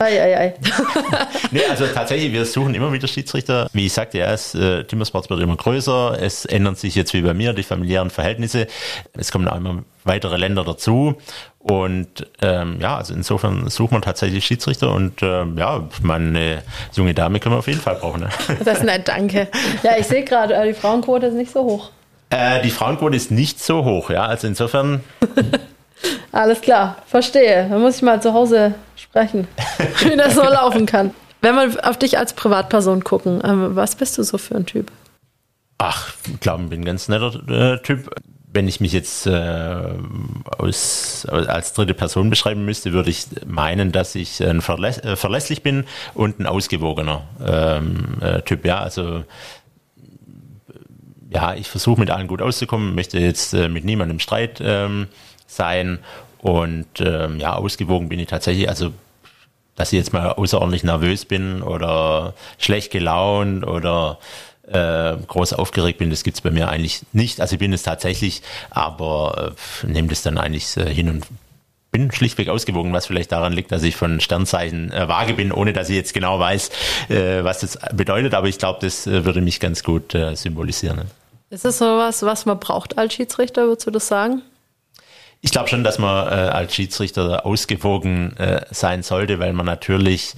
[0.05, 0.55] Ei,
[1.50, 3.68] nee, also tatsächlich, wir suchen immer wieder Schiedsrichter.
[3.72, 6.18] Wie ich sagte, ja, es, äh, Timmersport wird immer größer.
[6.20, 8.66] Es ändern sich jetzt wie bei mir die familiären Verhältnisse.
[9.12, 11.16] Es kommen auch immer weitere Länder dazu.
[11.59, 17.38] Und ähm, ja, also insofern sucht man tatsächlich Schiedsrichter und ähm, ja, meine junge Dame
[17.38, 18.22] können wir auf jeden Fall brauchen.
[18.22, 18.28] Ne?
[18.64, 19.46] Das ist nett, danke.
[19.84, 21.90] Ja, ich sehe gerade, äh, die Frauenquote ist nicht so hoch.
[22.30, 24.24] Äh, die Frauenquote ist nicht so hoch, ja.
[24.24, 25.05] Also insofern.
[26.32, 27.68] Alles klar, verstehe.
[27.70, 28.74] Da muss ich mal zu Hause
[29.12, 29.46] sprechen,
[30.04, 31.10] wie das so laufen kann.
[31.42, 34.90] Wenn wir auf dich als Privatperson gucken, ähm, was bist du so für ein Typ?
[35.76, 38.10] Ach, ich glaube, ich bin ein ganz netter äh, Typ.
[38.54, 39.84] Wenn ich mich jetzt äh,
[40.58, 45.62] aus, als dritte Person beschreiben müsste, würde ich meinen, dass ich ein verläss äh, verlässlich
[45.62, 45.84] bin
[46.14, 48.64] und ein ausgewogener ähm, äh, Typ.
[48.64, 49.24] Ja, also
[51.30, 55.08] ja, ich versuche mit allen gut auszukommen, möchte jetzt äh, mit niemandem im Streit ähm,
[55.46, 55.98] sein
[56.38, 58.68] und ähm, ja, ausgewogen bin ich tatsächlich.
[58.68, 58.92] Also
[59.76, 64.18] dass ich jetzt mal außerordentlich nervös bin oder schlecht gelaunt oder
[64.68, 67.40] äh, groß aufgeregt bin, das gibt's bei mir eigentlich nicht.
[67.40, 71.26] Also ich bin es tatsächlich, aber äh, nehme das dann eigentlich äh, hin und
[71.90, 75.72] bin schlichtweg ausgewogen, was vielleicht daran liegt, dass ich von Sternzeichen äh, vage bin, ohne
[75.72, 76.70] dass ich jetzt genau weiß,
[77.10, 78.34] äh, was das bedeutet.
[78.34, 80.96] Aber ich glaube, das äh, würde mich ganz gut äh, symbolisieren.
[80.96, 81.06] Ne?
[81.50, 84.40] Ist das so was, was man braucht als Schiedsrichter, würdest du das sagen?
[85.45, 90.34] Ich glaube schon, dass man äh, als Schiedsrichter ausgewogen äh, sein sollte, weil man natürlich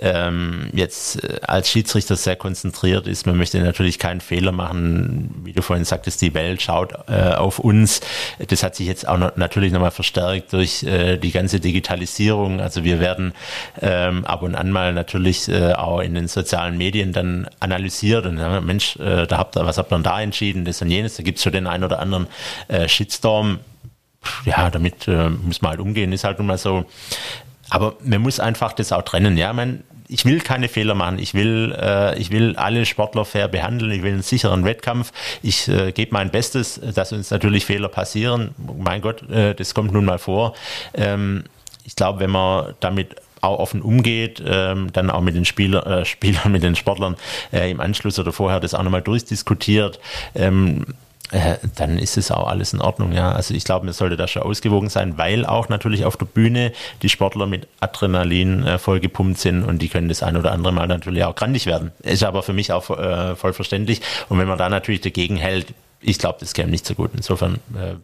[0.00, 3.24] ähm, jetzt äh, als Schiedsrichter sehr konzentriert ist.
[3.24, 5.32] Man möchte natürlich keinen Fehler machen.
[5.44, 8.00] Wie du vorhin sagtest, die Welt schaut äh, auf uns.
[8.48, 12.60] Das hat sich jetzt auch noch, natürlich nochmal verstärkt durch äh, die ganze Digitalisierung.
[12.60, 13.34] Also wir werden
[13.80, 18.38] ähm, ab und an mal natürlich äh, auch in den sozialen Medien dann analysiert und
[18.38, 21.14] ja, Mensch, äh, da habt ihr, was habt ihr denn da entschieden, das und jenes.
[21.14, 22.26] Da gibt's schon den einen oder anderen
[22.66, 23.60] äh, Shitstorm
[24.44, 26.84] ja, damit äh, muss man halt umgehen, ist halt mal so.
[27.70, 29.36] Aber man muss einfach das auch trennen.
[29.36, 31.18] Ja, man, ich will keine Fehler machen.
[31.18, 33.92] Ich will, äh, ich will alle Sportler fair behandeln.
[33.92, 35.12] Ich will einen sicheren Wettkampf.
[35.42, 38.54] Ich äh, gebe mein Bestes, dass uns natürlich Fehler passieren.
[38.78, 40.54] Mein Gott, äh, das kommt nun mal vor.
[40.94, 41.44] Ähm,
[41.84, 46.04] ich glaube, wenn man damit auch offen umgeht, ähm, dann auch mit den Spieler, äh,
[46.06, 47.16] Spielern, mit den Sportlern
[47.52, 50.00] äh, im Anschluss oder vorher das auch nochmal durchdiskutiert,
[50.34, 50.86] ähm,
[51.30, 53.32] äh, dann ist es auch alles in Ordnung, ja.
[53.32, 56.72] Also ich glaube, man sollte da schon ausgewogen sein, weil auch natürlich auf der Bühne
[57.02, 60.86] die Sportler mit Adrenalin äh, vollgepumpt sind und die können das ein oder andere Mal
[60.86, 61.92] natürlich auch grandig werden.
[62.02, 64.00] Ist aber für mich auch äh, voll verständlich.
[64.28, 67.10] Und wenn man da natürlich dagegen hält, ich glaube, das käme nicht so gut.
[67.14, 67.96] Insofern äh,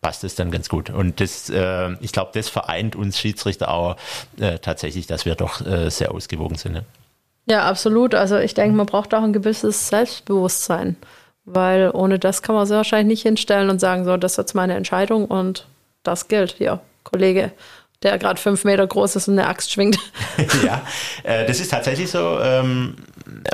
[0.00, 0.90] passt es dann ganz gut.
[0.90, 3.96] Und das, äh, ich glaube, das vereint uns Schiedsrichter auch
[4.38, 6.76] äh, tatsächlich, dass wir doch äh, sehr ausgewogen sind.
[6.76, 6.82] Ja.
[7.46, 8.14] ja, absolut.
[8.14, 10.96] Also ich denke, man braucht auch ein gewisses Selbstbewusstsein.
[11.50, 14.54] Weil ohne das kann man sie wahrscheinlich nicht hinstellen und sagen, so, das ist jetzt
[14.54, 15.66] meine Entscheidung und
[16.02, 16.52] das gilt.
[16.58, 17.52] Hier, Kollege,
[18.02, 19.98] der gerade fünf Meter groß ist und eine Axt schwingt.
[20.64, 20.82] ja,
[21.24, 22.38] äh, das ist tatsächlich so.
[22.40, 22.96] Ähm,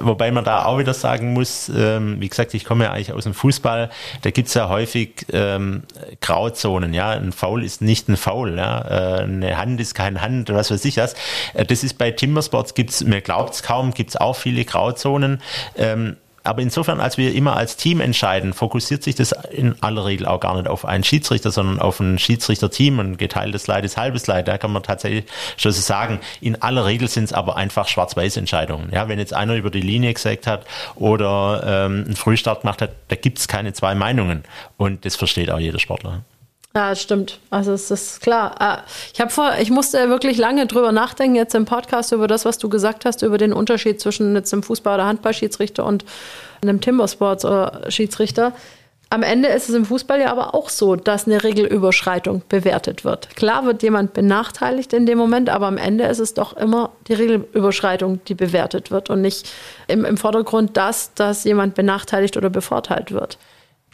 [0.01, 3.25] wobei man da auch wieder sagen muss, ähm, wie gesagt, ich komme ja eigentlich aus
[3.25, 3.91] dem Fußball,
[4.23, 5.85] da gibt es ja häufig ähm,
[6.21, 7.11] Grauzonen, ja.
[7.11, 9.19] Ein Foul ist nicht ein Foul, ja.
[9.19, 11.15] Äh, eine Hand ist kein Hand, was weiß ich was.
[11.55, 15.41] Äh, das ist bei Timbersports gibt's, mir glaubt es kaum, gibt es auch viele Grauzonen.
[15.77, 20.27] Ähm, aber insofern, als wir immer als Team entscheiden, fokussiert sich das in aller Regel
[20.27, 23.01] auch gar nicht auf einen Schiedsrichter, sondern auf ein Schiedsrichterteam.
[23.01, 24.47] Ein geteiltes Leid ist halbes Leid.
[24.47, 25.25] Da kann man tatsächlich
[25.57, 26.21] schon so sagen.
[26.43, 28.91] In aller Regel sind es aber einfach Schwarz-Weiß-Entscheidungen.
[28.93, 30.67] Ja, wenn jetzt einer über die Linie gesagt hat
[30.97, 34.45] oder ähm, einen Frühstart gemacht hat, da gibt es keine zwei Meinungen.
[34.77, 36.25] Und das versteht auch jeder Sportler.
[36.77, 37.39] Ja, stimmt.
[37.51, 38.57] Also es ist klar.
[38.59, 42.45] Ah, ich habe vor, ich musste wirklich lange drüber nachdenken jetzt im Podcast über das,
[42.45, 46.05] was du gesagt hast, über den Unterschied zwischen jetzt einem Fußball- oder Handballschiedsrichter und
[46.63, 48.53] einem Timbersports-Schiedsrichter.
[49.09, 53.37] Am Ende ist es im Fußball ja aber auch so, dass eine Regelüberschreitung bewertet wird.
[53.37, 57.15] Klar wird jemand benachteiligt in dem Moment, aber am Ende ist es doch immer die
[57.15, 59.49] Regelüberschreitung, die bewertet wird und nicht
[59.87, 63.39] im, im Vordergrund das, dass jemand benachteiligt oder bevorteilt wird.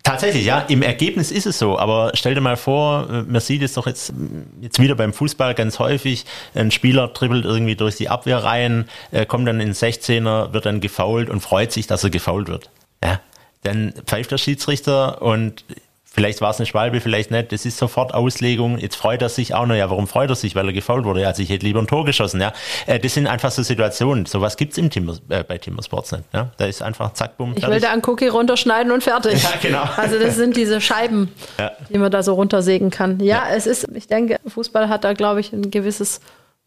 [0.02, 0.60] Tatsächlich, ja.
[0.68, 1.78] Im Ergebnis ist es so.
[1.78, 4.12] Aber stell dir mal vor, man sieht es doch jetzt,
[4.60, 6.24] jetzt wieder beim Fußball ganz häufig.
[6.54, 8.88] Ein Spieler dribbelt irgendwie durch die Abwehrreihen,
[9.28, 12.70] kommt dann in 16er, wird dann gefault und freut sich, dass er gefault wird.
[13.04, 13.20] Ja.
[13.62, 15.64] Dann pfeift der Schiedsrichter und
[16.12, 17.52] Vielleicht war es eine Schwalbe, vielleicht nicht.
[17.52, 18.78] Das ist sofort Auslegung.
[18.78, 19.76] Jetzt freut er sich auch noch.
[19.76, 20.56] Ja, warum freut er sich?
[20.56, 21.24] Weil er gefault wurde.
[21.24, 22.40] Also ich hätte lieber ein Tor geschossen.
[22.40, 22.52] Ja,
[22.86, 24.26] äh, das sind einfach so Situationen.
[24.26, 26.24] Sowas gibt's im Timber, äh, bei Timber Sports nicht.
[26.32, 27.54] Ja, da ist einfach zack, bumm.
[27.56, 29.40] Ich will da einen Cookie runterschneiden und fertig.
[29.40, 29.84] Ja, genau.
[29.96, 31.70] Also das sind diese Scheiben, ja.
[31.88, 33.20] die man da so runtersägen kann.
[33.20, 36.20] Ja, ja, es ist, ich denke, Fußball hat da, glaube ich, ein gewisses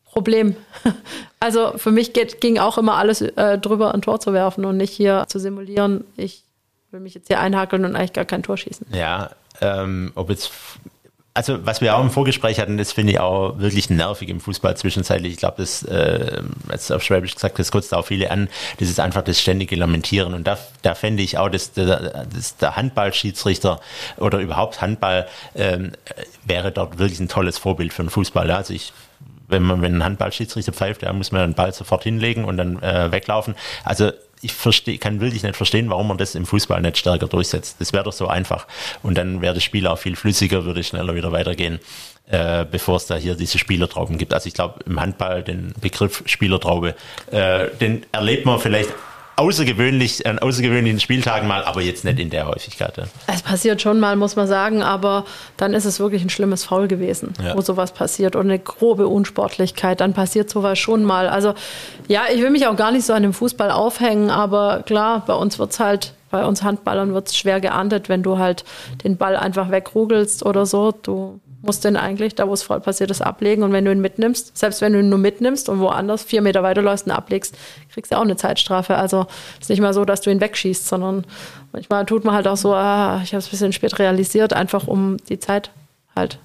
[0.05, 0.55] Problem.
[1.41, 4.77] Also für mich geht, ging auch immer alles äh, drüber, ein Tor zu werfen und
[4.77, 6.05] nicht hier zu simulieren.
[6.15, 6.45] Ich
[6.93, 8.87] will mich jetzt hier einhakeln und eigentlich gar kein Tor schießen.
[8.93, 9.31] Ja,
[9.61, 10.51] ähm, ob jetzt
[11.35, 14.77] also was wir auch im Vorgespräch hatten, das finde ich auch wirklich nervig im Fußball
[14.77, 15.33] zwischenzeitlich.
[15.33, 18.99] Ich glaube, das, äh, jetzt auf Schwäbisch gesagt, das kotzt auch viele an, das ist
[18.99, 20.35] einfach das ständige Lamentieren.
[20.35, 23.79] Und da, da fände ich auch, dass der, dass der Handballschiedsrichter
[24.17, 25.93] oder überhaupt Handball ähm,
[26.45, 28.51] wäre dort wirklich ein tolles Vorbild für den Fußball.
[28.51, 28.93] Also ich
[29.47, 32.81] wenn man wenn ein Handballschiedsrichter pfeift, da muss man den Ball sofort hinlegen und dann
[32.81, 33.55] äh, weglaufen.
[33.83, 34.11] Also
[34.43, 37.77] ich verstehe, kann wirklich nicht verstehen, warum man das im Fußball nicht stärker durchsetzt.
[37.79, 38.67] Das wäre doch so einfach.
[39.01, 41.79] Und dann wäre das Spiel auch viel flüssiger, würde schneller wieder weitergehen,
[42.27, 44.33] äh, bevor es da hier diese Spielertrauben gibt.
[44.33, 46.95] Also ich glaube, im Handball den Begriff Spielertraube,
[47.31, 48.89] äh, den erlebt man vielleicht
[49.35, 52.97] außergewöhnlich, an außergewöhnlichen Spieltagen mal, aber jetzt nicht in der Häufigkeit.
[52.97, 53.03] Ja.
[53.27, 55.25] Es passiert schon mal, muss man sagen, aber
[55.57, 57.55] dann ist es wirklich ein schlimmes Foul gewesen, ja.
[57.55, 61.27] wo sowas passiert und eine grobe Unsportlichkeit, dann passiert sowas schon mal.
[61.29, 61.53] Also
[62.07, 65.33] ja, ich will mich auch gar nicht so an dem Fußball aufhängen, aber klar, bei
[65.33, 68.65] uns wird es halt bei uns Handballern wird es schwer geahndet, wenn du halt
[69.03, 70.91] den Ball einfach wegrugelst oder so.
[70.91, 73.63] Du musst den eigentlich, da wo es voll passiert ist, ablegen.
[73.63, 76.61] Und wenn du ihn mitnimmst, selbst wenn du ihn nur mitnimmst und woanders vier Meter
[76.61, 77.55] weiterläufst und ablegst,
[77.91, 78.95] kriegst du auch eine Zeitstrafe.
[78.95, 79.27] Also
[79.59, 81.25] ist nicht mal so, dass du ihn wegschießt, sondern
[81.71, 84.87] manchmal tut man halt auch so, ah, ich habe es ein bisschen spät realisiert, einfach
[84.87, 85.71] um die Zeit
[86.15, 86.37] halt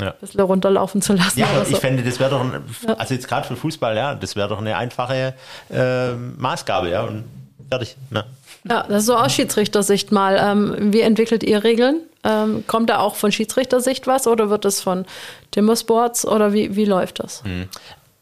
[0.00, 0.12] ja.
[0.12, 1.40] ein bisschen runterlaufen zu lassen.
[1.40, 1.72] Ja, aber so.
[1.72, 2.62] ich fände, das wäre doch, ein,
[2.96, 5.34] also jetzt gerade für Fußball, ja, das wäre doch eine einfache
[5.68, 7.24] äh, Maßgabe, ja, und
[7.68, 7.96] fertig.
[8.10, 8.24] Ne?
[8.68, 10.38] Ja, das ist so aus Schiedsrichtersicht mal.
[10.40, 12.02] Ähm, wie entwickelt ihr Regeln?
[12.22, 15.06] Ähm, kommt da auch von Schiedsrichtersicht was oder wird es von
[15.52, 17.42] Timmersports oder wie, wie läuft das?
[17.44, 17.68] Mhm.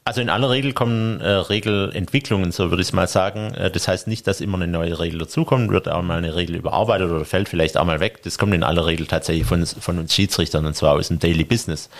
[0.05, 3.53] Also in aller Regel kommen äh, Regelentwicklungen, so würde ich mal sagen.
[3.53, 6.57] Äh, das heißt nicht, dass immer eine neue Regel dazukommt, wird auch mal eine Regel
[6.57, 8.23] überarbeitet oder fällt vielleicht auch mal weg.
[8.23, 11.45] Das kommt in aller Regel tatsächlich von, von uns Schiedsrichtern und zwar aus dem Daily
[11.45, 11.91] Business.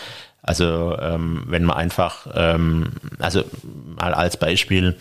[0.41, 3.43] Also ähm, wenn man einfach, ähm, also
[3.99, 4.95] mal als Beispiel,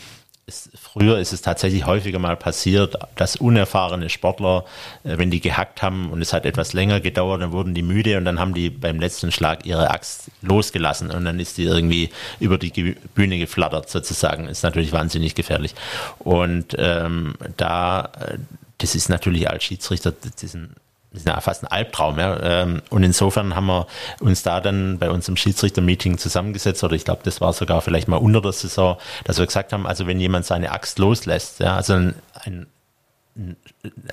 [0.48, 4.64] ist, früher ist es tatsächlich häufiger mal passiert, dass unerfahrene Sportler,
[5.04, 8.16] äh, wenn die gehackt haben und es hat etwas länger gedauert, dann wurden die müde
[8.16, 12.10] und dann haben die beim letzten Schlag ihre Axt losgelassen und dann ist die irgendwie
[12.40, 14.48] über die Bühne geflattert sozusagen.
[14.48, 15.74] Ist natürlich wahnsinnig gefährlich.
[16.18, 18.38] Und ähm, da, äh,
[18.78, 20.74] das ist natürlich als Schiedsrichter, das ist ein
[21.12, 22.18] ist ja fast ein Albtraum.
[22.18, 22.62] Ja.
[22.62, 23.86] Ähm, und insofern haben wir
[24.20, 28.16] uns da dann bei unserem Schiedsrichter-Meeting zusammengesetzt, oder ich glaube, das war sogar vielleicht mal
[28.16, 31.94] unter der Saison, dass wir gesagt haben, also wenn jemand seine Axt loslässt, ja, also
[31.94, 32.66] ein, ein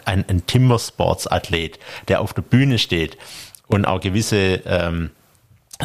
[0.06, 3.18] ein, ein Timber-Sports-Athlet, der auf der Bühne steht
[3.68, 5.10] und auch gewisse ähm,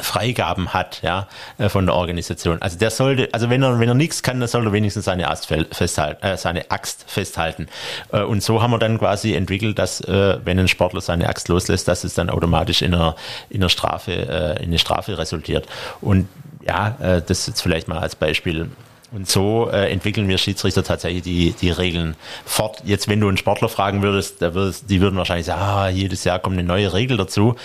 [0.00, 1.26] Freigaben hat, ja,
[1.58, 2.62] äh, von der Organisation.
[2.62, 5.28] Also der sollte, also wenn er, wenn er nichts kann, dann soll er wenigstens seine
[5.28, 7.66] Axt festhalten, äh, seine Axt festhalten.
[8.12, 11.48] Äh, und so haben wir dann quasi entwickelt, dass äh, wenn ein Sportler seine Axt
[11.48, 13.16] loslässt, dass es dann automatisch in einer,
[13.48, 15.66] in einer Strafe, äh, in eine Strafe resultiert.
[16.00, 16.28] Und
[16.64, 18.70] ja, äh, das jetzt vielleicht mal als Beispiel.
[19.12, 22.14] Und so äh, entwickeln wir Schiedsrichter tatsächlich die, die Regeln
[22.44, 22.82] fort.
[22.84, 26.22] Jetzt, wenn du einen Sportler fragen würdest, der würdest die würden wahrscheinlich sagen, ah, jedes
[26.22, 27.56] Jahr kommt eine neue Regel dazu.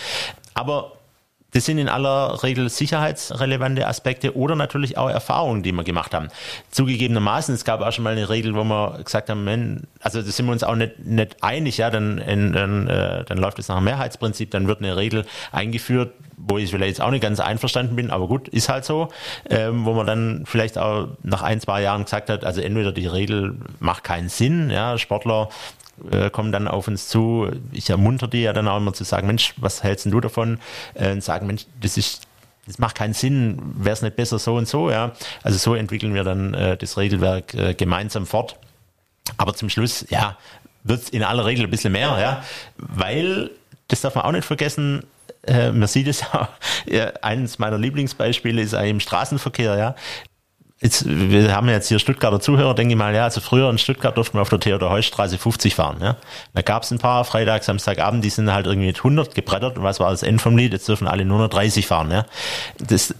[0.56, 0.94] Aber
[1.56, 6.28] das sind in aller Regel sicherheitsrelevante Aspekte oder natürlich auch Erfahrungen, die wir gemacht haben.
[6.70, 10.30] Zugegebenermaßen, es gab auch schon mal eine Regel, wo wir gesagt haben, man, also da
[10.30, 13.78] sind wir uns auch nicht, nicht einig, ja, dann, dann, äh, dann läuft es nach
[13.78, 18.12] dem Mehrheitsprinzip, dann wird eine Regel eingeführt, wo ich vielleicht auch nicht ganz einverstanden bin,
[18.12, 19.08] aber gut, ist halt so,
[19.49, 23.08] ähm, wo man dann vielleicht auch nach ein, zwei Jahren gesagt hat, also entweder die
[23.08, 25.47] Regel macht keinen Sinn, ja, Sportler
[26.12, 27.50] äh, kommen dann auf uns zu.
[27.72, 30.60] Ich ermunter die ja dann auch immer zu sagen, Mensch, was hältst du davon?
[30.93, 32.24] Äh, und sagen, Mensch, das ist
[32.68, 35.12] das macht keinen Sinn, wäre es nicht besser so und so, ja.
[35.43, 38.58] Also so entwickeln wir dann äh, das Regelwerk äh, gemeinsam fort.
[39.38, 40.36] Aber zum Schluss, ja,
[40.84, 42.43] wird es in aller Regel ein bisschen mehr, ja.
[42.78, 43.52] Weil,
[43.88, 45.04] das darf man auch nicht vergessen,
[45.48, 46.48] man sieht es auch,
[47.22, 49.96] eines meiner Lieblingsbeispiele ist im Straßenverkehr, ja
[50.82, 54.18] Jetzt, wir haben jetzt hier Stuttgarter Zuhörer, denke ich mal, ja, also früher in Stuttgart
[54.18, 56.18] durften wir auf der Theodor Heuss Straße 50 fahren, ja.
[56.54, 59.86] Da gab es ein paar Freitag, Samstagabend, die sind halt irgendwie mit 100 gebrettert und
[59.86, 60.74] was war das End vom Lied?
[60.74, 62.26] Jetzt dürfen alle nur noch 30 fahren, ja.
[62.86, 63.16] Das,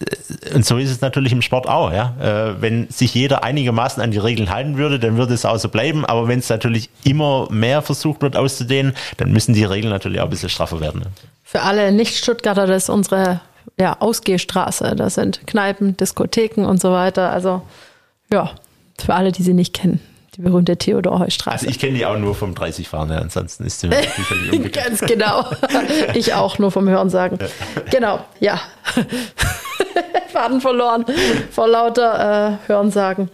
[0.54, 2.14] und so ist es natürlich im Sport auch, ja.
[2.20, 5.70] Äh, wenn sich jeder einigermaßen an die Regeln halten würde, dann würde es auch so
[5.70, 10.20] bleiben, aber wenn es natürlich immer mehr versucht wird auszudehnen, dann müssen die Regeln natürlich
[10.20, 11.04] auch ein bisschen straffer werden.
[11.46, 13.40] Für alle Nicht-Stuttgarter, das ist unsere
[13.80, 14.96] ja, Ausgehstraße.
[14.96, 17.32] Das sind Kneipen, Diskotheken und so weiter.
[17.32, 17.62] Also
[18.32, 18.52] ja,
[18.98, 20.00] für alle, die sie nicht kennen.
[20.36, 21.60] Die berühmte Theodor-Heustraße.
[21.60, 23.20] Also ich kenne die auch nur vom 30 fahren, ja.
[23.20, 24.88] ansonsten ist sie völlig umgekehrt.
[24.88, 25.46] Ganz genau.
[26.14, 27.40] Ich auch nur vom Hörensagen.
[27.90, 28.60] Genau, ja.
[30.34, 31.06] Faden verloren
[31.52, 33.30] vor lauter äh, Hörensagen.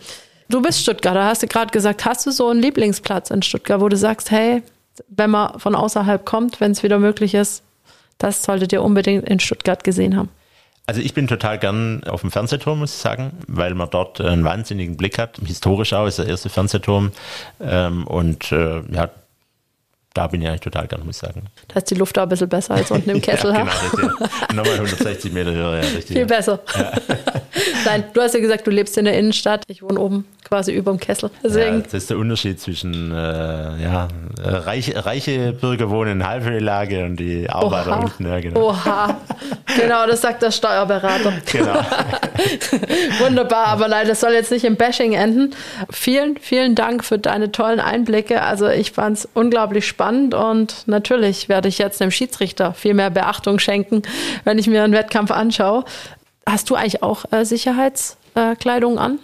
[0.48, 2.06] Du bist Stuttgarter, hast du gerade gesagt.
[2.06, 4.62] Hast du so einen Lieblingsplatz in Stuttgart, wo du sagst, hey,
[5.08, 7.64] wenn man von außerhalb kommt, wenn es wieder möglich ist,
[8.24, 10.30] das solltet ihr unbedingt in Stuttgart gesehen haben.
[10.88, 14.44] Also ich bin total gern auf dem Fernsehturm, muss ich sagen, weil man dort einen
[14.44, 15.38] wahnsinnigen Blick hat.
[15.46, 17.12] Historisch auch ist der erste Fernsehturm.
[17.62, 19.10] Ähm, und äh, ja,
[20.14, 21.44] da bin ich eigentlich total gern, muss ich sagen.
[21.70, 23.54] Da ist die Luft da ein bisschen besser als unten im Kessel.
[23.54, 24.56] ja, genau, richtig.
[24.56, 26.08] Nochmal 160 Meter höher, ja, richtig.
[26.08, 26.26] Viel ja.
[26.26, 26.60] besser.
[26.78, 26.92] Ja.
[27.86, 29.64] Nein, du hast ja gesagt, du lebst in der Innenstadt.
[29.68, 31.30] Ich wohne oben quasi über dem Kessel.
[31.44, 31.78] Deswegen.
[31.78, 33.16] Ja, das ist der Unterschied zwischen äh,
[33.82, 34.10] ja,
[34.44, 38.00] reiche, reiche Bürger wohnen in Halbhöhenlage und die Arbeiter Oha.
[38.00, 38.28] unten.
[38.28, 38.70] Ja, genau.
[38.70, 39.18] Oha,
[39.80, 41.34] genau, das sagt der Steuerberater.
[41.52, 41.76] Genau.
[43.20, 45.56] Wunderbar, aber nein, das soll jetzt nicht im Bashing enden.
[45.90, 48.42] Vielen, vielen Dank für deine tollen Einblicke.
[48.42, 53.10] Also ich fand es unglaublich spannend und natürlich werde ich jetzt dem Schiedsrichter viel mehr
[53.10, 54.02] Beachtung schenken,
[54.44, 55.86] wenn ich mir einen Wettkampf anschaue.
[56.46, 59.20] Hast du eigentlich auch äh, Sicherheitskleidung an?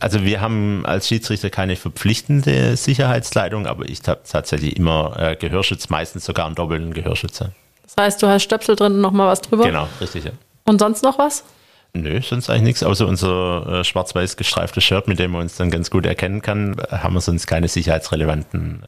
[0.00, 5.88] Also wir haben als Schiedsrichter keine verpflichtende Sicherheitskleidung, aber ich habe tatsächlich immer äh, Gehörschutz,
[5.88, 7.38] meistens sogar einen doppelten Gehörschutz.
[7.38, 9.64] Das heißt, du hast Stöpsel drin und nochmal was drüber?
[9.64, 10.32] Genau, richtig, ja.
[10.64, 11.44] Und sonst noch was?
[11.92, 15.70] Nö, sonst eigentlich nichts, außer unser äh, schwarz-weiß gestreiftes Shirt, mit dem man uns dann
[15.70, 18.84] ganz gut erkennen kann, haben wir sonst keine sicherheitsrelevanten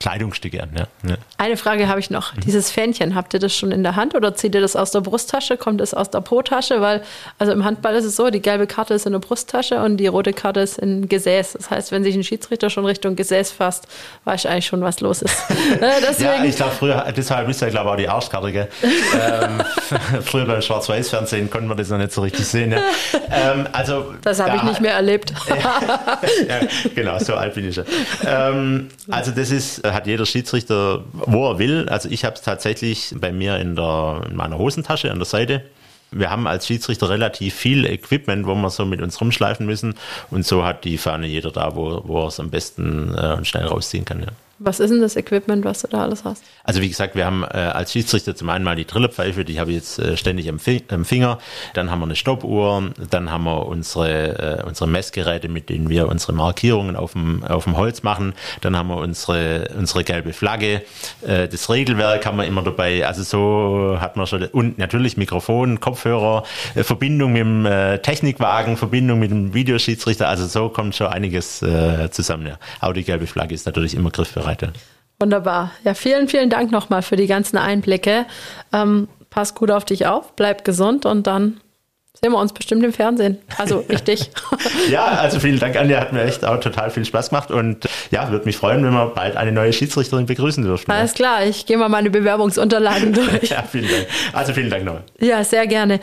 [0.00, 0.70] Kleidungsstücke an.
[0.76, 1.10] Ja.
[1.10, 1.16] ja.
[1.36, 2.34] Eine Frage habe ich noch.
[2.34, 2.40] Mhm.
[2.40, 5.02] Dieses Fähnchen, habt ihr das schon in der Hand oder zieht ihr das aus der
[5.02, 5.58] Brusttasche?
[5.58, 6.80] Kommt es aus der Po-Tasche?
[6.80, 7.02] Weil,
[7.38, 10.06] also im Handball ist es so, die gelbe Karte ist in der Brusttasche und die
[10.06, 11.52] rote Karte ist in Gesäß.
[11.52, 13.88] Das heißt, wenn sich ein Schiedsrichter schon Richtung Gesäß fasst,
[14.24, 15.36] weiß ich eigentlich schon, was los ist.
[15.80, 18.68] Äh, ja, ich glaube, früher, deshalb ist ja, glaube ich, auch die Arschkarte.
[18.82, 19.62] ähm,
[20.22, 22.72] früher beim Schwarz-Weiß-Fernsehen konnten wir das noch nicht so richtig sehen.
[22.72, 22.80] Ja.
[23.30, 25.32] Ähm, also, das habe ich nicht mehr erlebt.
[26.48, 26.60] ja,
[26.94, 27.84] genau, so alt bin ich schon.
[28.26, 31.88] Ähm, also, das ist hat jeder Schiedsrichter, wo er will.
[31.88, 35.62] Also ich habe es tatsächlich bei mir in, der, in meiner Hosentasche an der Seite.
[36.12, 39.94] Wir haben als Schiedsrichter relativ viel Equipment, wo wir so mit uns rumschleifen müssen.
[40.30, 43.66] Und so hat die Fahne jeder da, wo, wo er es am besten äh, schnell
[43.66, 44.20] rausziehen kann.
[44.20, 44.28] Ja.
[44.62, 46.44] Was ist denn das Equipment, was du da alles hast?
[46.64, 49.70] Also wie gesagt, wir haben äh, als Schiedsrichter zum einen mal die Trillerpfeife, die habe
[49.70, 51.38] ich jetzt äh, ständig am, Fi am, Finger.
[51.72, 56.08] Dann haben wir eine Stoppuhr, dann haben wir unsere, äh, unsere Messgeräte, mit denen wir
[56.08, 57.42] unsere Markierungen auf dem,
[57.74, 58.34] Holz machen.
[58.60, 60.82] Dann haben wir unsere, unsere gelbe Flagge.
[61.26, 63.06] Äh, das Regelwerk haben wir immer dabei.
[63.06, 66.42] Also so hat man schon, und natürlich Mikrofon, Kopfhörer,
[66.74, 70.28] äh, Verbindung mit dem äh, Technikwagen, Verbindung mit dem Videoschiedsrichter.
[70.28, 71.64] Also so kommt schon einiges
[72.10, 72.46] zusammen.
[72.46, 72.58] Ja.
[72.80, 74.72] Aber die gelbe Flagge ist natürlich immer griffbereit weiter.
[75.18, 75.70] Wunderbar.
[75.84, 78.26] Ja, vielen, vielen Dank nochmal für die ganzen Einblicke.
[78.72, 81.60] Ähm, pass gut auf dich auf, bleib gesund und dann
[82.22, 83.38] sehen wir uns bestimmt im Fernsehen.
[83.58, 84.30] Also ich dich.
[84.90, 86.00] ja, also vielen Dank, Anja.
[86.00, 89.06] Hat mir echt auch total viel Spaß gemacht und ja, würde mich freuen, wenn wir
[89.08, 90.90] bald eine neue Schiedsrichterin begrüßen dürfen.
[90.90, 93.50] Alles klar, ich gehe mal meine Bewerbungsunterlagen durch.
[93.50, 94.06] ja, vielen Dank.
[94.32, 95.04] Also vielen Dank nochmal.
[95.20, 96.00] Ja, sehr gerne.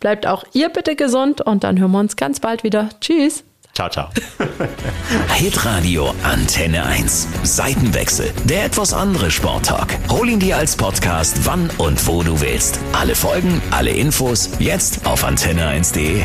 [0.00, 2.88] Bleibt auch ihr bitte gesund und dann hören wir uns ganz bald wieder.
[3.00, 3.44] Tschüss.
[3.74, 4.08] Ciao, ciao.
[5.34, 7.26] Hitradio Antenne 1.
[7.42, 8.30] Seitenwechsel.
[8.44, 9.98] Der etwas andere Sporttalk.
[10.08, 12.78] Hol ihn dir als Podcast, wann und wo du willst.
[12.92, 16.22] Alle Folgen, alle Infos, jetzt auf antenne1.de.